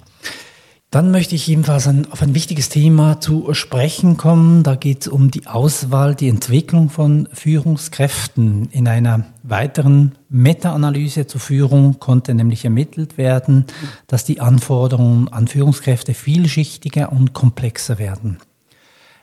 [0.92, 4.64] Dann möchte ich ebenfalls auf ein wichtiges Thema zu sprechen kommen.
[4.64, 8.70] Da geht es um die Auswahl, die Entwicklung von Führungskräften.
[8.72, 13.66] In einer weiteren Meta-Analyse zur Führung konnte nämlich ermittelt werden,
[14.08, 18.40] dass die Anforderungen an Führungskräfte vielschichtiger und komplexer werden.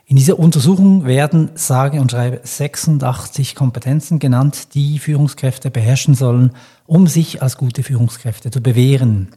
[0.05, 6.53] In dieser Untersuchung werden sage und schreibe 86 Kompetenzen genannt, die Führungskräfte beherrschen sollen,
[6.87, 9.31] um sich als gute Führungskräfte zu bewähren.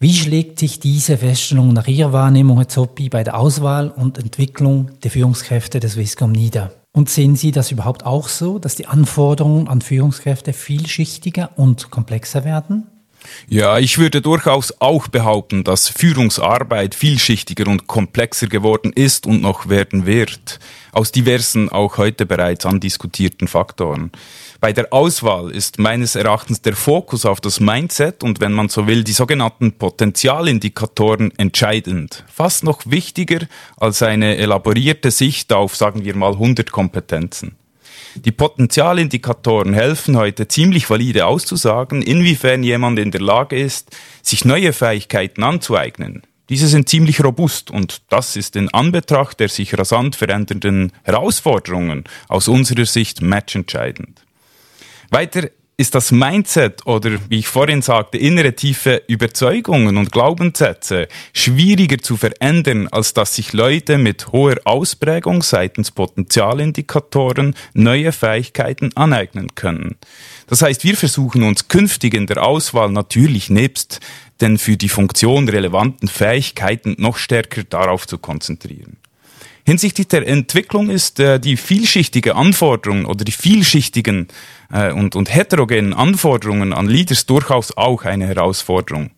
[0.00, 4.90] Wie schlägt sich diese Feststellung nach Ihrer Wahrnehmung, Herr Zoppi, bei der Auswahl und Entwicklung
[5.02, 6.72] der Führungskräfte des Swisscom nieder?
[6.92, 12.44] Und sehen Sie das überhaupt auch so, dass die Anforderungen an Führungskräfte vielschichtiger und komplexer
[12.44, 12.86] werden?
[13.48, 19.68] Ja, ich würde durchaus auch behaupten, dass Führungsarbeit vielschichtiger und komplexer geworden ist und noch
[19.68, 20.58] werden wird,
[20.92, 24.10] aus diversen, auch heute bereits andiskutierten Faktoren.
[24.60, 28.86] Bei der Auswahl ist meines Erachtens der Fokus auf das Mindset und wenn man so
[28.86, 32.24] will, die sogenannten Potenzialindikatoren entscheidend.
[32.32, 33.46] Fast noch wichtiger
[33.76, 37.56] als eine elaborierte Sicht auf, sagen wir mal, 100 Kompetenzen.
[38.16, 44.72] Die Potenzialindikatoren helfen heute ziemlich valide auszusagen, inwiefern jemand in der Lage ist, sich neue
[44.72, 46.22] Fähigkeiten anzueignen.
[46.48, 52.48] Diese sind ziemlich robust und das ist in Anbetracht der sich rasant verändernden Herausforderungen aus
[52.48, 54.24] unserer Sicht matchentscheidend.
[55.10, 61.98] Weiter ist das Mindset oder, wie ich vorhin sagte, innere tiefe Überzeugungen und Glaubenssätze schwieriger
[61.98, 69.96] zu verändern, als dass sich Leute mit hoher Ausprägung seitens Potenzialindikatoren neue Fähigkeiten aneignen können.
[70.46, 74.00] Das heißt, wir versuchen uns künftig in der Auswahl natürlich nebst
[74.40, 78.98] den für die Funktion relevanten Fähigkeiten noch stärker darauf zu konzentrieren.
[79.66, 84.28] Hinsichtlich der Entwicklung ist äh, die vielschichtige Anforderung oder die vielschichtigen
[84.70, 89.10] äh, und, und heterogenen Anforderungen an Leaders durchaus auch eine Herausforderung.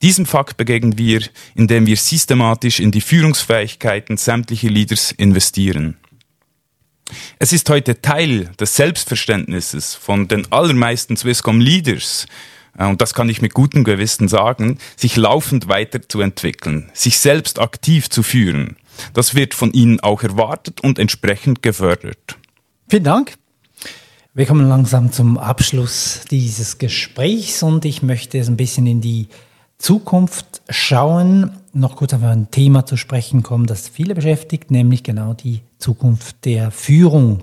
[0.00, 1.22] Diesem Fakt begegnen wir,
[1.56, 5.96] indem wir systematisch in die Führungsfähigkeiten sämtlicher Leaders investieren.
[7.40, 12.26] Es ist heute Teil des Selbstverständnisses von den allermeisten Swisscom Leaders,
[12.78, 18.08] äh, und das kann ich mit gutem Gewissen sagen, sich laufend weiterzuentwickeln, sich selbst aktiv
[18.10, 18.76] zu führen.
[19.14, 22.38] Das wird von Ihnen auch erwartet und entsprechend gefördert.
[22.88, 23.34] Vielen Dank.
[24.34, 29.28] Wir kommen langsam zum Abschluss dieses Gesprächs und ich möchte jetzt ein bisschen in die
[29.78, 35.34] Zukunft schauen, noch kurz auf ein Thema zu sprechen kommen, das viele beschäftigt, nämlich genau
[35.34, 37.42] die Zukunft der Führung.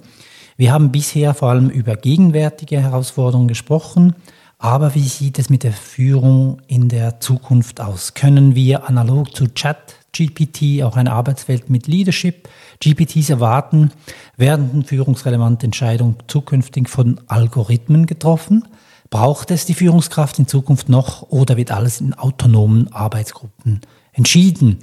[0.57, 4.15] Wir haben bisher vor allem über gegenwärtige Herausforderungen gesprochen,
[4.57, 8.13] aber wie sieht es mit der Führung in der Zukunft aus?
[8.13, 12.47] Können wir analog zu Chat, GPT auch eine Arbeitswelt mit Leadership.
[12.79, 13.91] GPTs erwarten,
[14.37, 18.67] werden führungsrelevante Entscheidungen zukünftig von Algorithmen getroffen?
[19.09, 23.81] Braucht es die Führungskraft in Zukunft noch oder wird alles in autonomen Arbeitsgruppen
[24.13, 24.79] entschieden?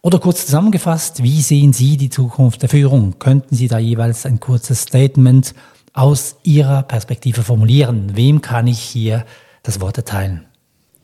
[0.00, 3.18] Oder kurz zusammengefasst, wie sehen Sie die Zukunft der Führung?
[3.18, 5.54] Könnten Sie da jeweils ein kurzes Statement
[5.94, 8.14] aus Ihrer Perspektive formulieren?
[8.14, 9.24] Wem kann ich hier
[9.62, 10.44] das Wort erteilen?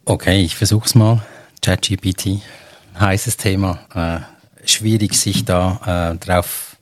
[0.05, 1.23] Okay, ich versuche es mal.
[1.63, 2.43] ChatGPT
[2.99, 3.81] heißes Thema.
[3.95, 6.77] Äh, schwierig, sich da äh, drauf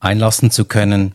[0.00, 1.14] einlassen zu können.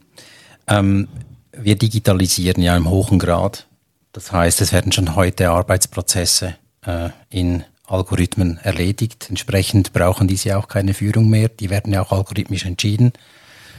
[0.68, 1.08] Ähm,
[1.52, 3.68] wir digitalisieren ja im hohen Grad.
[4.14, 6.56] Das heißt, es werden schon heute Arbeitsprozesse
[6.86, 9.28] äh, in Algorithmen erledigt.
[9.30, 11.50] Entsprechend brauchen diese auch keine Führung mehr.
[11.50, 13.14] Die werden ja auch algorithmisch entschieden.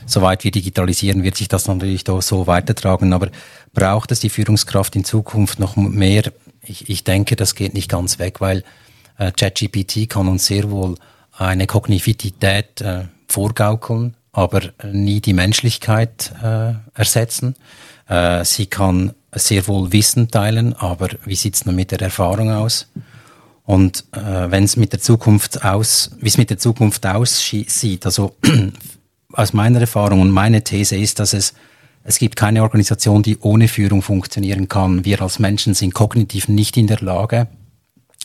[0.07, 3.12] soweit wir digitalisieren, wird sich das natürlich so weitertragen.
[3.12, 3.28] Aber
[3.74, 6.32] braucht es die Führungskraft in Zukunft noch mehr?
[6.62, 8.64] Ich, ich denke, das geht nicht ganz weg, weil
[9.18, 10.94] ChatGPT kann uns sehr wohl
[11.32, 17.54] eine Kognitivität äh, vorgaukeln, aber nie die Menschlichkeit äh, ersetzen.
[18.08, 22.50] Äh, sie kann sehr wohl Wissen teilen, aber wie sieht es nun mit der Erfahrung
[22.50, 22.88] aus?
[23.64, 28.34] Und äh, wenn es mit der Zukunft aus, wie es mit der Zukunft aussieht, also
[29.32, 31.54] aus meiner Erfahrung und meine These ist, dass es
[32.04, 35.04] es gibt keine Organisation, die ohne Führung funktionieren kann.
[35.04, 37.48] Wir als Menschen sind kognitiv nicht in der Lage,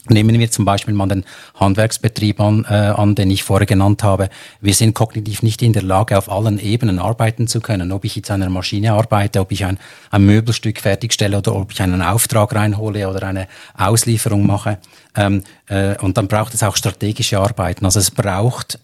[0.10, 1.24] Nehmen wir zum Beispiel mal den
[1.56, 4.30] Handwerksbetrieb an, äh, an, den ich vorher genannt habe.
[4.60, 7.93] Wir sind kognitiv nicht in der Lage, auf allen Ebenen arbeiten zu können.
[7.93, 9.80] Ob ich jetzt an einer Maschine arbeite, ob ich ein,
[10.12, 13.47] ein Möbelstück fertigstelle oder ob ich einen Auftrag reinhole oder eine
[13.78, 14.78] Auslieferung mache.
[15.16, 17.86] Ähm, äh, und dann braucht es auch strategische Arbeiten.
[17.86, 18.80] Also es braucht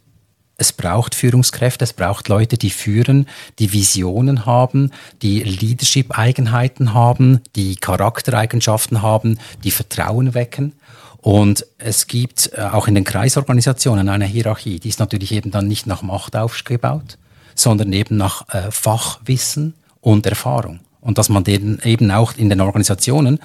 [0.59, 3.27] es braucht Führungskräfte, es braucht Leute, die führen,
[3.59, 4.91] die Visionen haben,
[5.21, 10.73] die Leadership-Eigenheiten haben, die Charaktereigenschaften haben, die Vertrauen wecken.
[11.21, 15.67] Und es gibt äh, auch in den Kreisorganisationen eine Hierarchie, die ist natürlich eben dann
[15.67, 17.17] nicht nach Macht aufgebaut,
[17.55, 20.79] sondern eben nach äh, Fachwissen und Erfahrung.
[21.01, 23.39] Und dass man denen eben auch in den Organisationen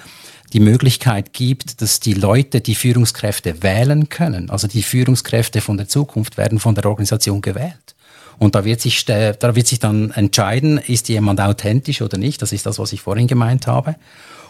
[0.53, 4.49] die Möglichkeit gibt, dass die Leute die Führungskräfte wählen können.
[4.49, 7.95] Also die Führungskräfte von der Zukunft werden von der Organisation gewählt.
[8.37, 12.41] Und da wird sich, da wird sich dann entscheiden, ist jemand authentisch oder nicht.
[12.41, 13.95] Das ist das, was ich vorhin gemeint habe.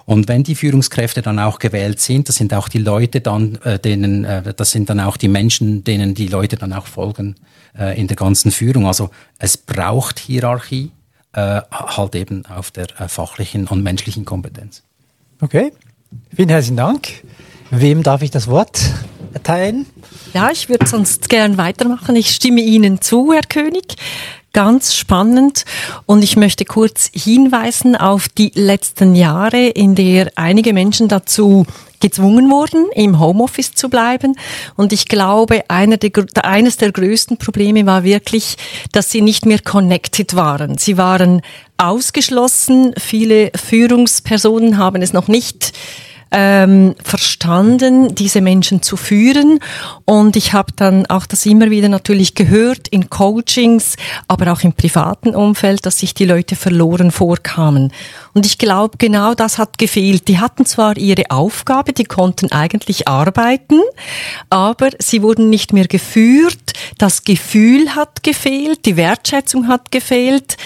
[0.05, 3.79] Und wenn die Führungskräfte dann auch gewählt sind, das sind auch die Leute dann, äh,
[3.79, 7.35] denen, äh, das sind dann auch die Menschen, denen die Leute dann auch folgen
[7.77, 8.85] äh, in der ganzen Führung.
[8.85, 10.91] Also es braucht Hierarchie,
[11.33, 14.83] äh, halt eben auf der äh, fachlichen und menschlichen Kompetenz.
[15.41, 15.73] Okay,
[16.35, 17.23] vielen herzlichen Dank.
[17.71, 18.79] Wem darf ich das Wort
[19.35, 19.85] erteilen?
[20.33, 22.15] Ja, ich würde sonst gern weitermachen.
[22.15, 23.95] Ich stimme Ihnen zu, Herr König
[24.55, 25.65] ganz spannend
[26.05, 31.65] und ich möchte kurz hinweisen auf die letzten Jahre, in der einige Menschen dazu
[31.99, 34.37] gezwungen wurden, im Homeoffice zu bleiben.
[34.77, 36.11] Und ich glaube, einer der,
[36.45, 38.55] eines der größten Probleme war wirklich,
[38.93, 40.77] dass sie nicht mehr connected waren.
[40.77, 41.41] Sie waren
[41.75, 42.93] ausgeschlossen.
[42.97, 45.73] Viele Führungspersonen haben es noch nicht
[46.31, 49.59] ähm, verstanden, diese Menschen zu führen.
[50.05, 53.95] Und ich habe dann auch das immer wieder natürlich gehört in Coachings,
[54.27, 57.93] aber auch im privaten Umfeld, dass sich die Leute verloren vorkamen.
[58.33, 60.27] Und ich glaube, genau das hat gefehlt.
[60.27, 63.79] Die hatten zwar ihre Aufgabe, die konnten eigentlich arbeiten,
[64.49, 66.73] aber sie wurden nicht mehr geführt.
[66.97, 70.57] Das Gefühl hat gefehlt, die Wertschätzung hat gefehlt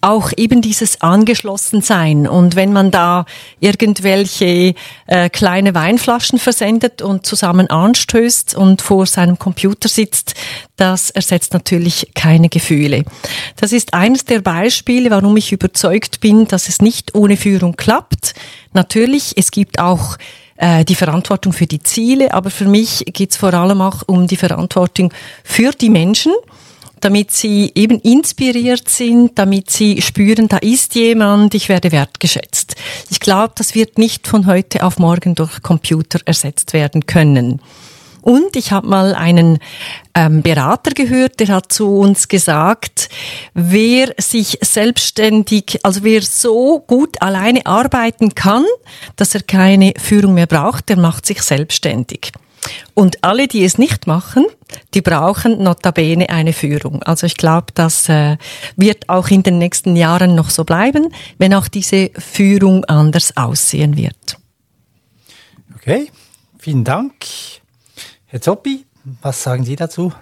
[0.00, 2.26] auch eben dieses Angeschlossensein.
[2.26, 3.24] Und wenn man da
[3.60, 4.74] irgendwelche
[5.06, 10.34] äh, kleine Weinflaschen versendet und zusammen anstößt und vor seinem Computer sitzt,
[10.76, 13.04] das ersetzt natürlich keine Gefühle.
[13.56, 18.34] Das ist eines der Beispiele, warum ich überzeugt bin, dass es nicht ohne Führung klappt.
[18.72, 20.16] Natürlich, es gibt auch
[20.56, 24.26] äh, die Verantwortung für die Ziele, aber für mich geht es vor allem auch um
[24.26, 25.12] die Verantwortung
[25.44, 26.32] für die Menschen
[27.00, 32.76] damit sie eben inspiriert sind, damit sie spüren, da ist jemand, ich werde wertgeschätzt.
[33.10, 37.60] Ich glaube, das wird nicht von heute auf morgen durch Computer ersetzt werden können.
[38.20, 39.58] Und ich habe mal einen
[40.14, 43.08] ähm, Berater gehört, der hat zu uns gesagt,
[43.54, 48.64] wer sich selbstständig, also wer so gut alleine arbeiten kann,
[49.16, 52.32] dass er keine Führung mehr braucht, der macht sich selbstständig.
[52.94, 54.46] Und alle, die es nicht machen,
[54.94, 57.02] die brauchen notabene eine Führung.
[57.02, 58.36] Also ich glaube, das äh,
[58.76, 63.96] wird auch in den nächsten Jahren noch so bleiben, wenn auch diese Führung anders aussehen
[63.96, 64.38] wird.
[65.76, 66.10] Okay,
[66.58, 67.14] vielen Dank.
[68.26, 68.84] Herr Zoppi,
[69.22, 70.12] was sagen Sie dazu?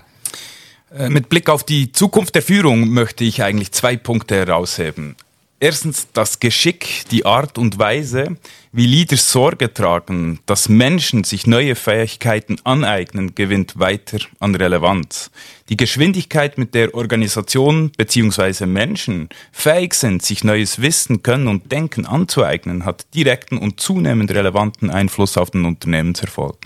[0.96, 5.16] Äh, mit Blick auf die Zukunft der Führung möchte ich eigentlich zwei Punkte herausheben.
[5.58, 8.36] Erstens das Geschick, die Art und Weise,
[8.72, 15.30] wie Leaders Sorge tragen, dass Menschen sich neue Fähigkeiten aneignen, gewinnt weiter an Relevanz.
[15.70, 18.66] Die Geschwindigkeit, mit der Organisationen bzw.
[18.66, 24.90] Menschen fähig sind, sich neues Wissen, Können und Denken anzueignen, hat direkten und zunehmend relevanten
[24.90, 26.58] Einfluss auf den Unternehmenserfolg.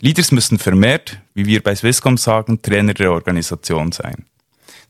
[0.00, 4.26] Leaders müssen vermehrt, wie wir bei Swisscom sagen, Trainer der Organisation sein.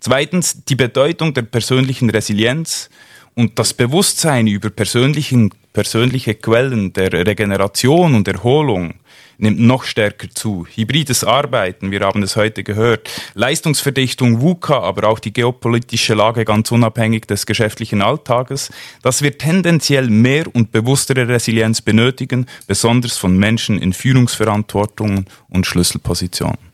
[0.00, 2.90] Zweitens die Bedeutung der persönlichen Resilienz
[3.34, 8.94] und das Bewusstsein über persönliche Quellen der Regeneration und Erholung
[9.38, 10.66] nimmt noch stärker zu.
[10.72, 16.70] Hybrides Arbeiten, wir haben es heute gehört, Leistungsverdichtung, VUCA, aber auch die geopolitische Lage ganz
[16.70, 18.70] unabhängig des geschäftlichen Alltages,
[19.02, 26.71] das wird tendenziell mehr und bewusstere Resilienz benötigen, besonders von Menschen in Führungsverantwortungen und Schlüsselpositionen.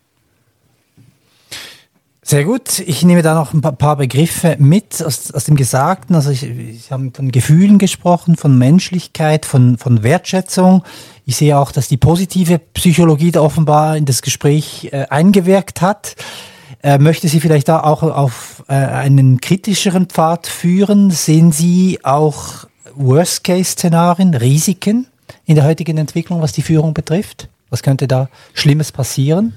[2.31, 2.81] Sehr gut.
[2.81, 6.15] Ich nehme da noch ein paar Begriffe mit aus, aus dem Gesagten.
[6.15, 10.85] Also ich, ich habe von Gefühlen gesprochen, von Menschlichkeit, von, von Wertschätzung.
[11.25, 16.17] Ich sehe auch, dass die positive Psychologie da offenbar in das Gespräch äh, eingewirkt hat.
[16.83, 21.11] Äh, möchte Sie vielleicht da auch auf äh, einen kritischeren Pfad führen?
[21.11, 25.07] Sehen Sie auch Worst-Case-Szenarien, Risiken
[25.47, 27.49] in der heutigen Entwicklung, was die Führung betrifft?
[27.71, 29.55] Was könnte da Schlimmes passieren?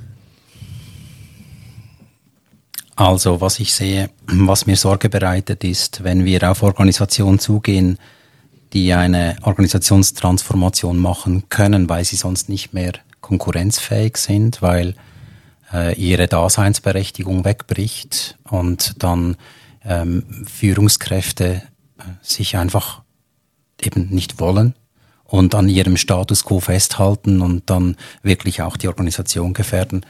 [3.01, 7.97] Also was ich sehe, was mir Sorge bereitet, ist, wenn wir auf Organisationen zugehen,
[8.73, 14.93] die eine Organisationstransformation machen können, weil sie sonst nicht mehr konkurrenzfähig sind, weil
[15.73, 19.35] äh, ihre Daseinsberechtigung wegbricht und dann
[19.83, 21.63] ähm, Führungskräfte
[21.97, 23.01] äh, sich einfach
[23.81, 24.75] eben nicht wollen
[25.23, 30.05] und an ihrem Status quo festhalten und dann wirklich auch die Organisation gefährden.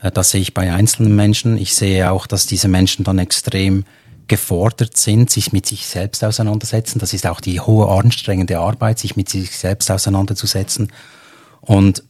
[0.00, 1.56] Äh, das sehe ich bei einzelnen Menschen.
[1.56, 3.84] Ich sehe auch, dass diese Menschen dann extrem
[4.28, 6.98] gefordert sind, sich mit sich selbst auseinandersetzen.
[6.98, 10.92] Das ist auch die hohe anstrengende Arbeit, sich mit sich selbst auseinanderzusetzen.
[11.60, 12.02] Und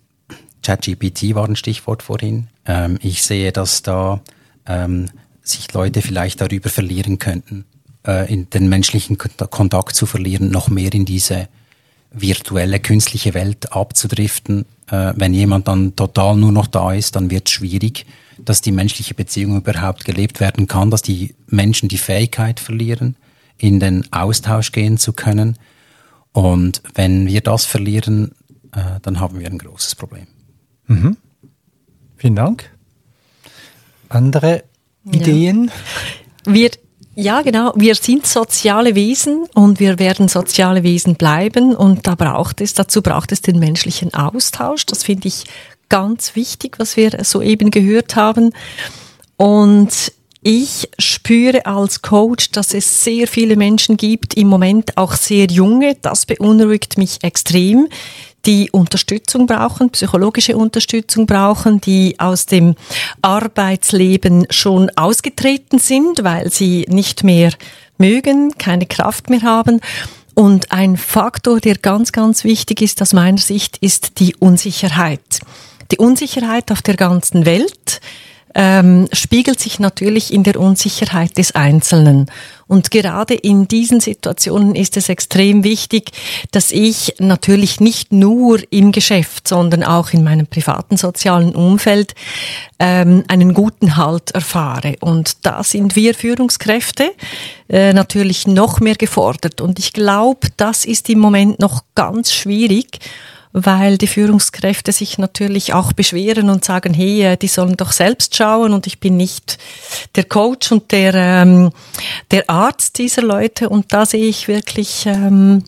[0.63, 2.49] ChatGPT war ein Stichwort vorhin.
[2.65, 4.21] Ähm, ich sehe, dass da
[4.67, 5.11] ähm,
[5.43, 7.65] sich Leute vielleicht darüber verlieren könnten,
[8.07, 11.49] äh, in den menschlichen Kontakt zu verlieren, noch mehr in diese
[12.11, 14.65] virtuelle künstliche Welt abzudriften.
[14.91, 18.07] Äh, wenn jemand dann total nur noch da ist, dann wird es schwierig,
[18.39, 23.17] dass die menschliche Beziehung überhaupt gelebt werden kann, dass die Menschen die Fähigkeit verlieren,
[23.59, 25.57] in den Austausch gehen zu können.
[26.33, 28.33] Und wenn wir das verlieren,
[28.73, 30.27] äh, dann haben wir ein großes Problem.
[30.87, 31.17] Mhm.
[32.17, 32.71] Vielen Dank.
[34.09, 34.65] Andere
[35.11, 35.71] Ideen?
[36.47, 36.55] Ja.
[36.55, 36.71] Wir
[37.17, 37.73] ja, genau.
[37.75, 43.01] Wir sind soziale Wesen und wir werden soziale Wesen bleiben und da braucht es, dazu
[43.01, 44.85] braucht es den menschlichen Austausch.
[44.85, 45.45] Das finde ich
[45.89, 48.53] ganz wichtig, was wir soeben gehört haben.
[49.39, 50.13] Und
[50.43, 55.97] ich spüre als Coach, dass es sehr viele Menschen gibt, im Moment auch sehr junge.
[56.03, 57.89] Das beunruhigt mich extrem,
[58.47, 62.77] die Unterstützung brauchen, psychologische Unterstützung brauchen, die aus dem
[63.23, 67.51] Arbeitsleben schon ausgetreten sind, weil sie nicht mehr
[67.99, 69.81] mögen, keine Kraft mehr haben.
[70.35, 75.41] Und ein Faktor, der ganz, ganz wichtig ist aus meiner Sicht, ist die Unsicherheit.
[75.91, 78.01] Die Unsicherheit auf der ganzen Welt
[78.55, 82.31] ähm, spiegelt sich natürlich in der Unsicherheit des Einzelnen.
[82.69, 86.11] Und gerade in diesen Situationen ist es extrem wichtig,
[86.51, 92.15] dass ich natürlich nicht nur im Geschäft, sondern auch in meinem privaten sozialen Umfeld
[92.79, 94.97] ähm, einen guten Halt erfahre.
[95.01, 97.13] Und da sind wir Führungskräfte
[97.69, 99.61] äh, natürlich noch mehr gefordert.
[99.61, 102.99] Und ich glaube, das ist im Moment noch ganz schwierig
[103.59, 108.37] weil die Führungskräfte sich natürlich auch beschweren und sagen, hey, äh, die sollen doch selbst
[108.37, 109.57] schauen und ich bin nicht
[110.15, 111.71] der Coach und der, ähm,
[112.31, 115.65] der Arzt dieser Leute und da sehe ich wirklich, ähm,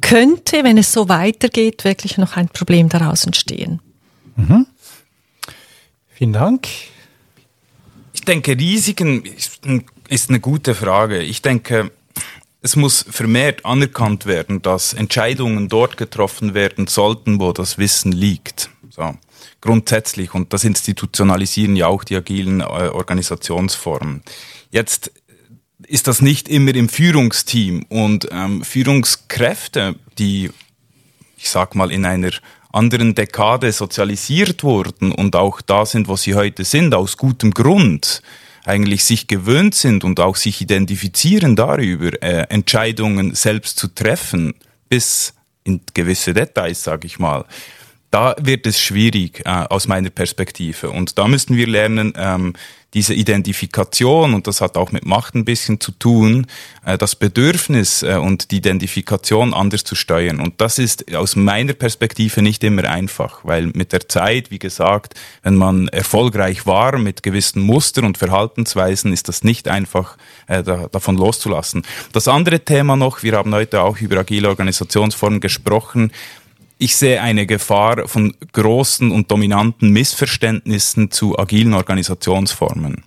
[0.00, 3.82] könnte, wenn es so weitergeht, wirklich noch ein Problem daraus entstehen.
[4.36, 4.66] Mhm.
[6.08, 6.68] Vielen Dank.
[8.14, 9.24] Ich denke, Risiken
[10.08, 11.20] ist eine gute Frage.
[11.20, 11.90] Ich denke,
[12.62, 18.70] es muss vermehrt anerkannt werden, dass Entscheidungen dort getroffen werden sollten, wo das Wissen liegt.
[18.90, 19.14] So.
[19.60, 20.34] Grundsätzlich.
[20.34, 24.22] Und das institutionalisieren ja auch die agilen äh, Organisationsformen.
[24.70, 25.12] Jetzt
[25.86, 30.50] ist das nicht immer im Führungsteam und ähm, Führungskräfte, die,
[31.36, 32.30] ich sag mal, in einer
[32.72, 38.22] anderen Dekade sozialisiert wurden und auch da sind, wo sie heute sind, aus gutem Grund,
[38.64, 44.54] eigentlich sich gewöhnt sind und auch sich identifizieren darüber, äh, Entscheidungen selbst zu treffen,
[44.88, 45.34] bis
[45.64, 47.44] in gewisse Details, sage ich mal,
[48.10, 50.90] da wird es schwierig äh, aus meiner Perspektive.
[50.90, 52.54] Und da müssen wir lernen, ähm,
[52.94, 56.46] diese Identifikation, und das hat auch mit Macht ein bisschen zu tun,
[56.84, 60.40] äh, das Bedürfnis äh, und die Identifikation anders zu steuern.
[60.40, 65.14] Und das ist aus meiner Perspektive nicht immer einfach, weil mit der Zeit, wie gesagt,
[65.42, 70.16] wenn man erfolgreich war mit gewissen Mustern und Verhaltensweisen, ist das nicht einfach
[70.48, 71.82] äh, da, davon loszulassen.
[72.12, 76.10] Das andere Thema noch, wir haben heute auch über agile Organisationsformen gesprochen,
[76.80, 83.04] ich sehe eine Gefahr von großen und dominanten Missverständnissen zu agilen Organisationsformen.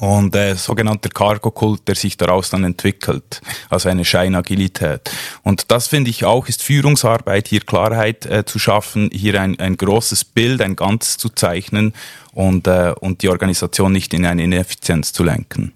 [0.00, 5.10] Und äh, sogenannter Cargo-Kult, der sich daraus dann entwickelt, also eine Scheinagilität.
[5.42, 9.76] Und das finde ich auch, ist Führungsarbeit, hier Klarheit äh, zu schaffen, hier ein, ein
[9.76, 11.94] großes Bild, ein Ganzes zu zeichnen
[12.32, 15.72] und, äh, und die Organisation nicht in eine Ineffizienz zu lenken.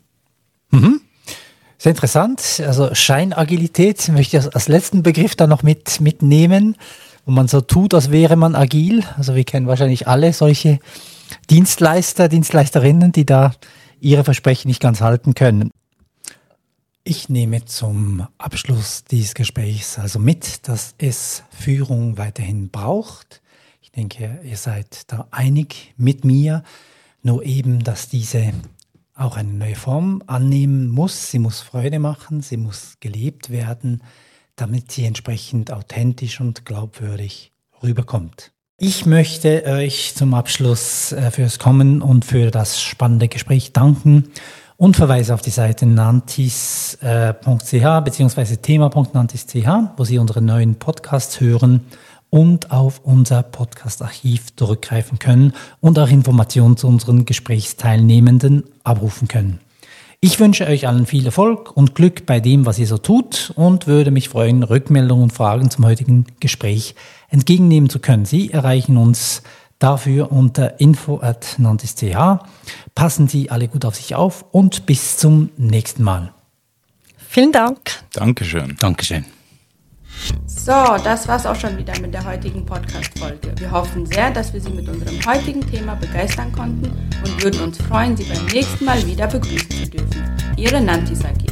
[0.70, 1.00] Mhm.
[1.82, 2.62] Sehr interessant.
[2.64, 6.76] Also Scheinagilität möchte ich als letzten Begriff da noch mit, mitnehmen,
[7.26, 9.02] wo man so tut, als wäre man agil.
[9.16, 10.78] Also wir kennen wahrscheinlich alle solche
[11.50, 13.50] Dienstleister, Dienstleisterinnen, die da
[13.98, 15.72] ihre Versprechen nicht ganz halten können.
[17.02, 23.42] Ich nehme zum Abschluss dieses Gesprächs also mit, dass es Führung weiterhin braucht.
[23.80, 26.62] Ich denke, ihr seid da einig mit mir,
[27.24, 28.52] nur eben, dass diese
[29.14, 31.30] auch eine neue Form annehmen muss.
[31.30, 34.02] Sie muss Freude machen, sie muss gelebt werden,
[34.56, 37.52] damit sie entsprechend authentisch und glaubwürdig
[37.82, 38.52] rüberkommt.
[38.78, 44.30] Ich möchte euch zum Abschluss äh, fürs Kommen und für das spannende Gespräch danken
[44.76, 47.34] und verweise auf die Seite nantis.ch äh,
[48.04, 48.56] bzw.
[48.56, 51.82] thema.nantis.ch, wo Sie unsere neuen Podcasts hören
[52.32, 55.52] und auf unser Podcast-Archiv zurückgreifen können
[55.82, 59.60] und auch Informationen zu unseren Gesprächsteilnehmenden abrufen können.
[60.20, 63.86] Ich wünsche euch allen viel Erfolg und Glück bei dem, was ihr so tut und
[63.86, 66.94] würde mich freuen, Rückmeldungen und Fragen zum heutigen Gespräch
[67.28, 68.24] entgegennehmen zu können.
[68.24, 69.42] Sie erreichen uns
[69.78, 72.16] Dafür unter info at nantis.ch.
[72.94, 76.32] Passen Sie alle gut auf sich auf und bis zum nächsten Mal.
[77.16, 78.04] Vielen Dank.
[78.12, 78.76] Dankeschön.
[78.78, 79.24] Dankeschön.
[80.46, 83.52] So, das war's auch schon wieder mit der heutigen Podcast-Folge.
[83.58, 86.86] Wir hoffen sehr, dass wir Sie mit unserem heutigen Thema begeistern konnten
[87.24, 90.36] und würden uns freuen, Sie beim nächsten Mal wieder begrüßen zu dürfen.
[90.56, 91.46] Ihre Nanti Sagi.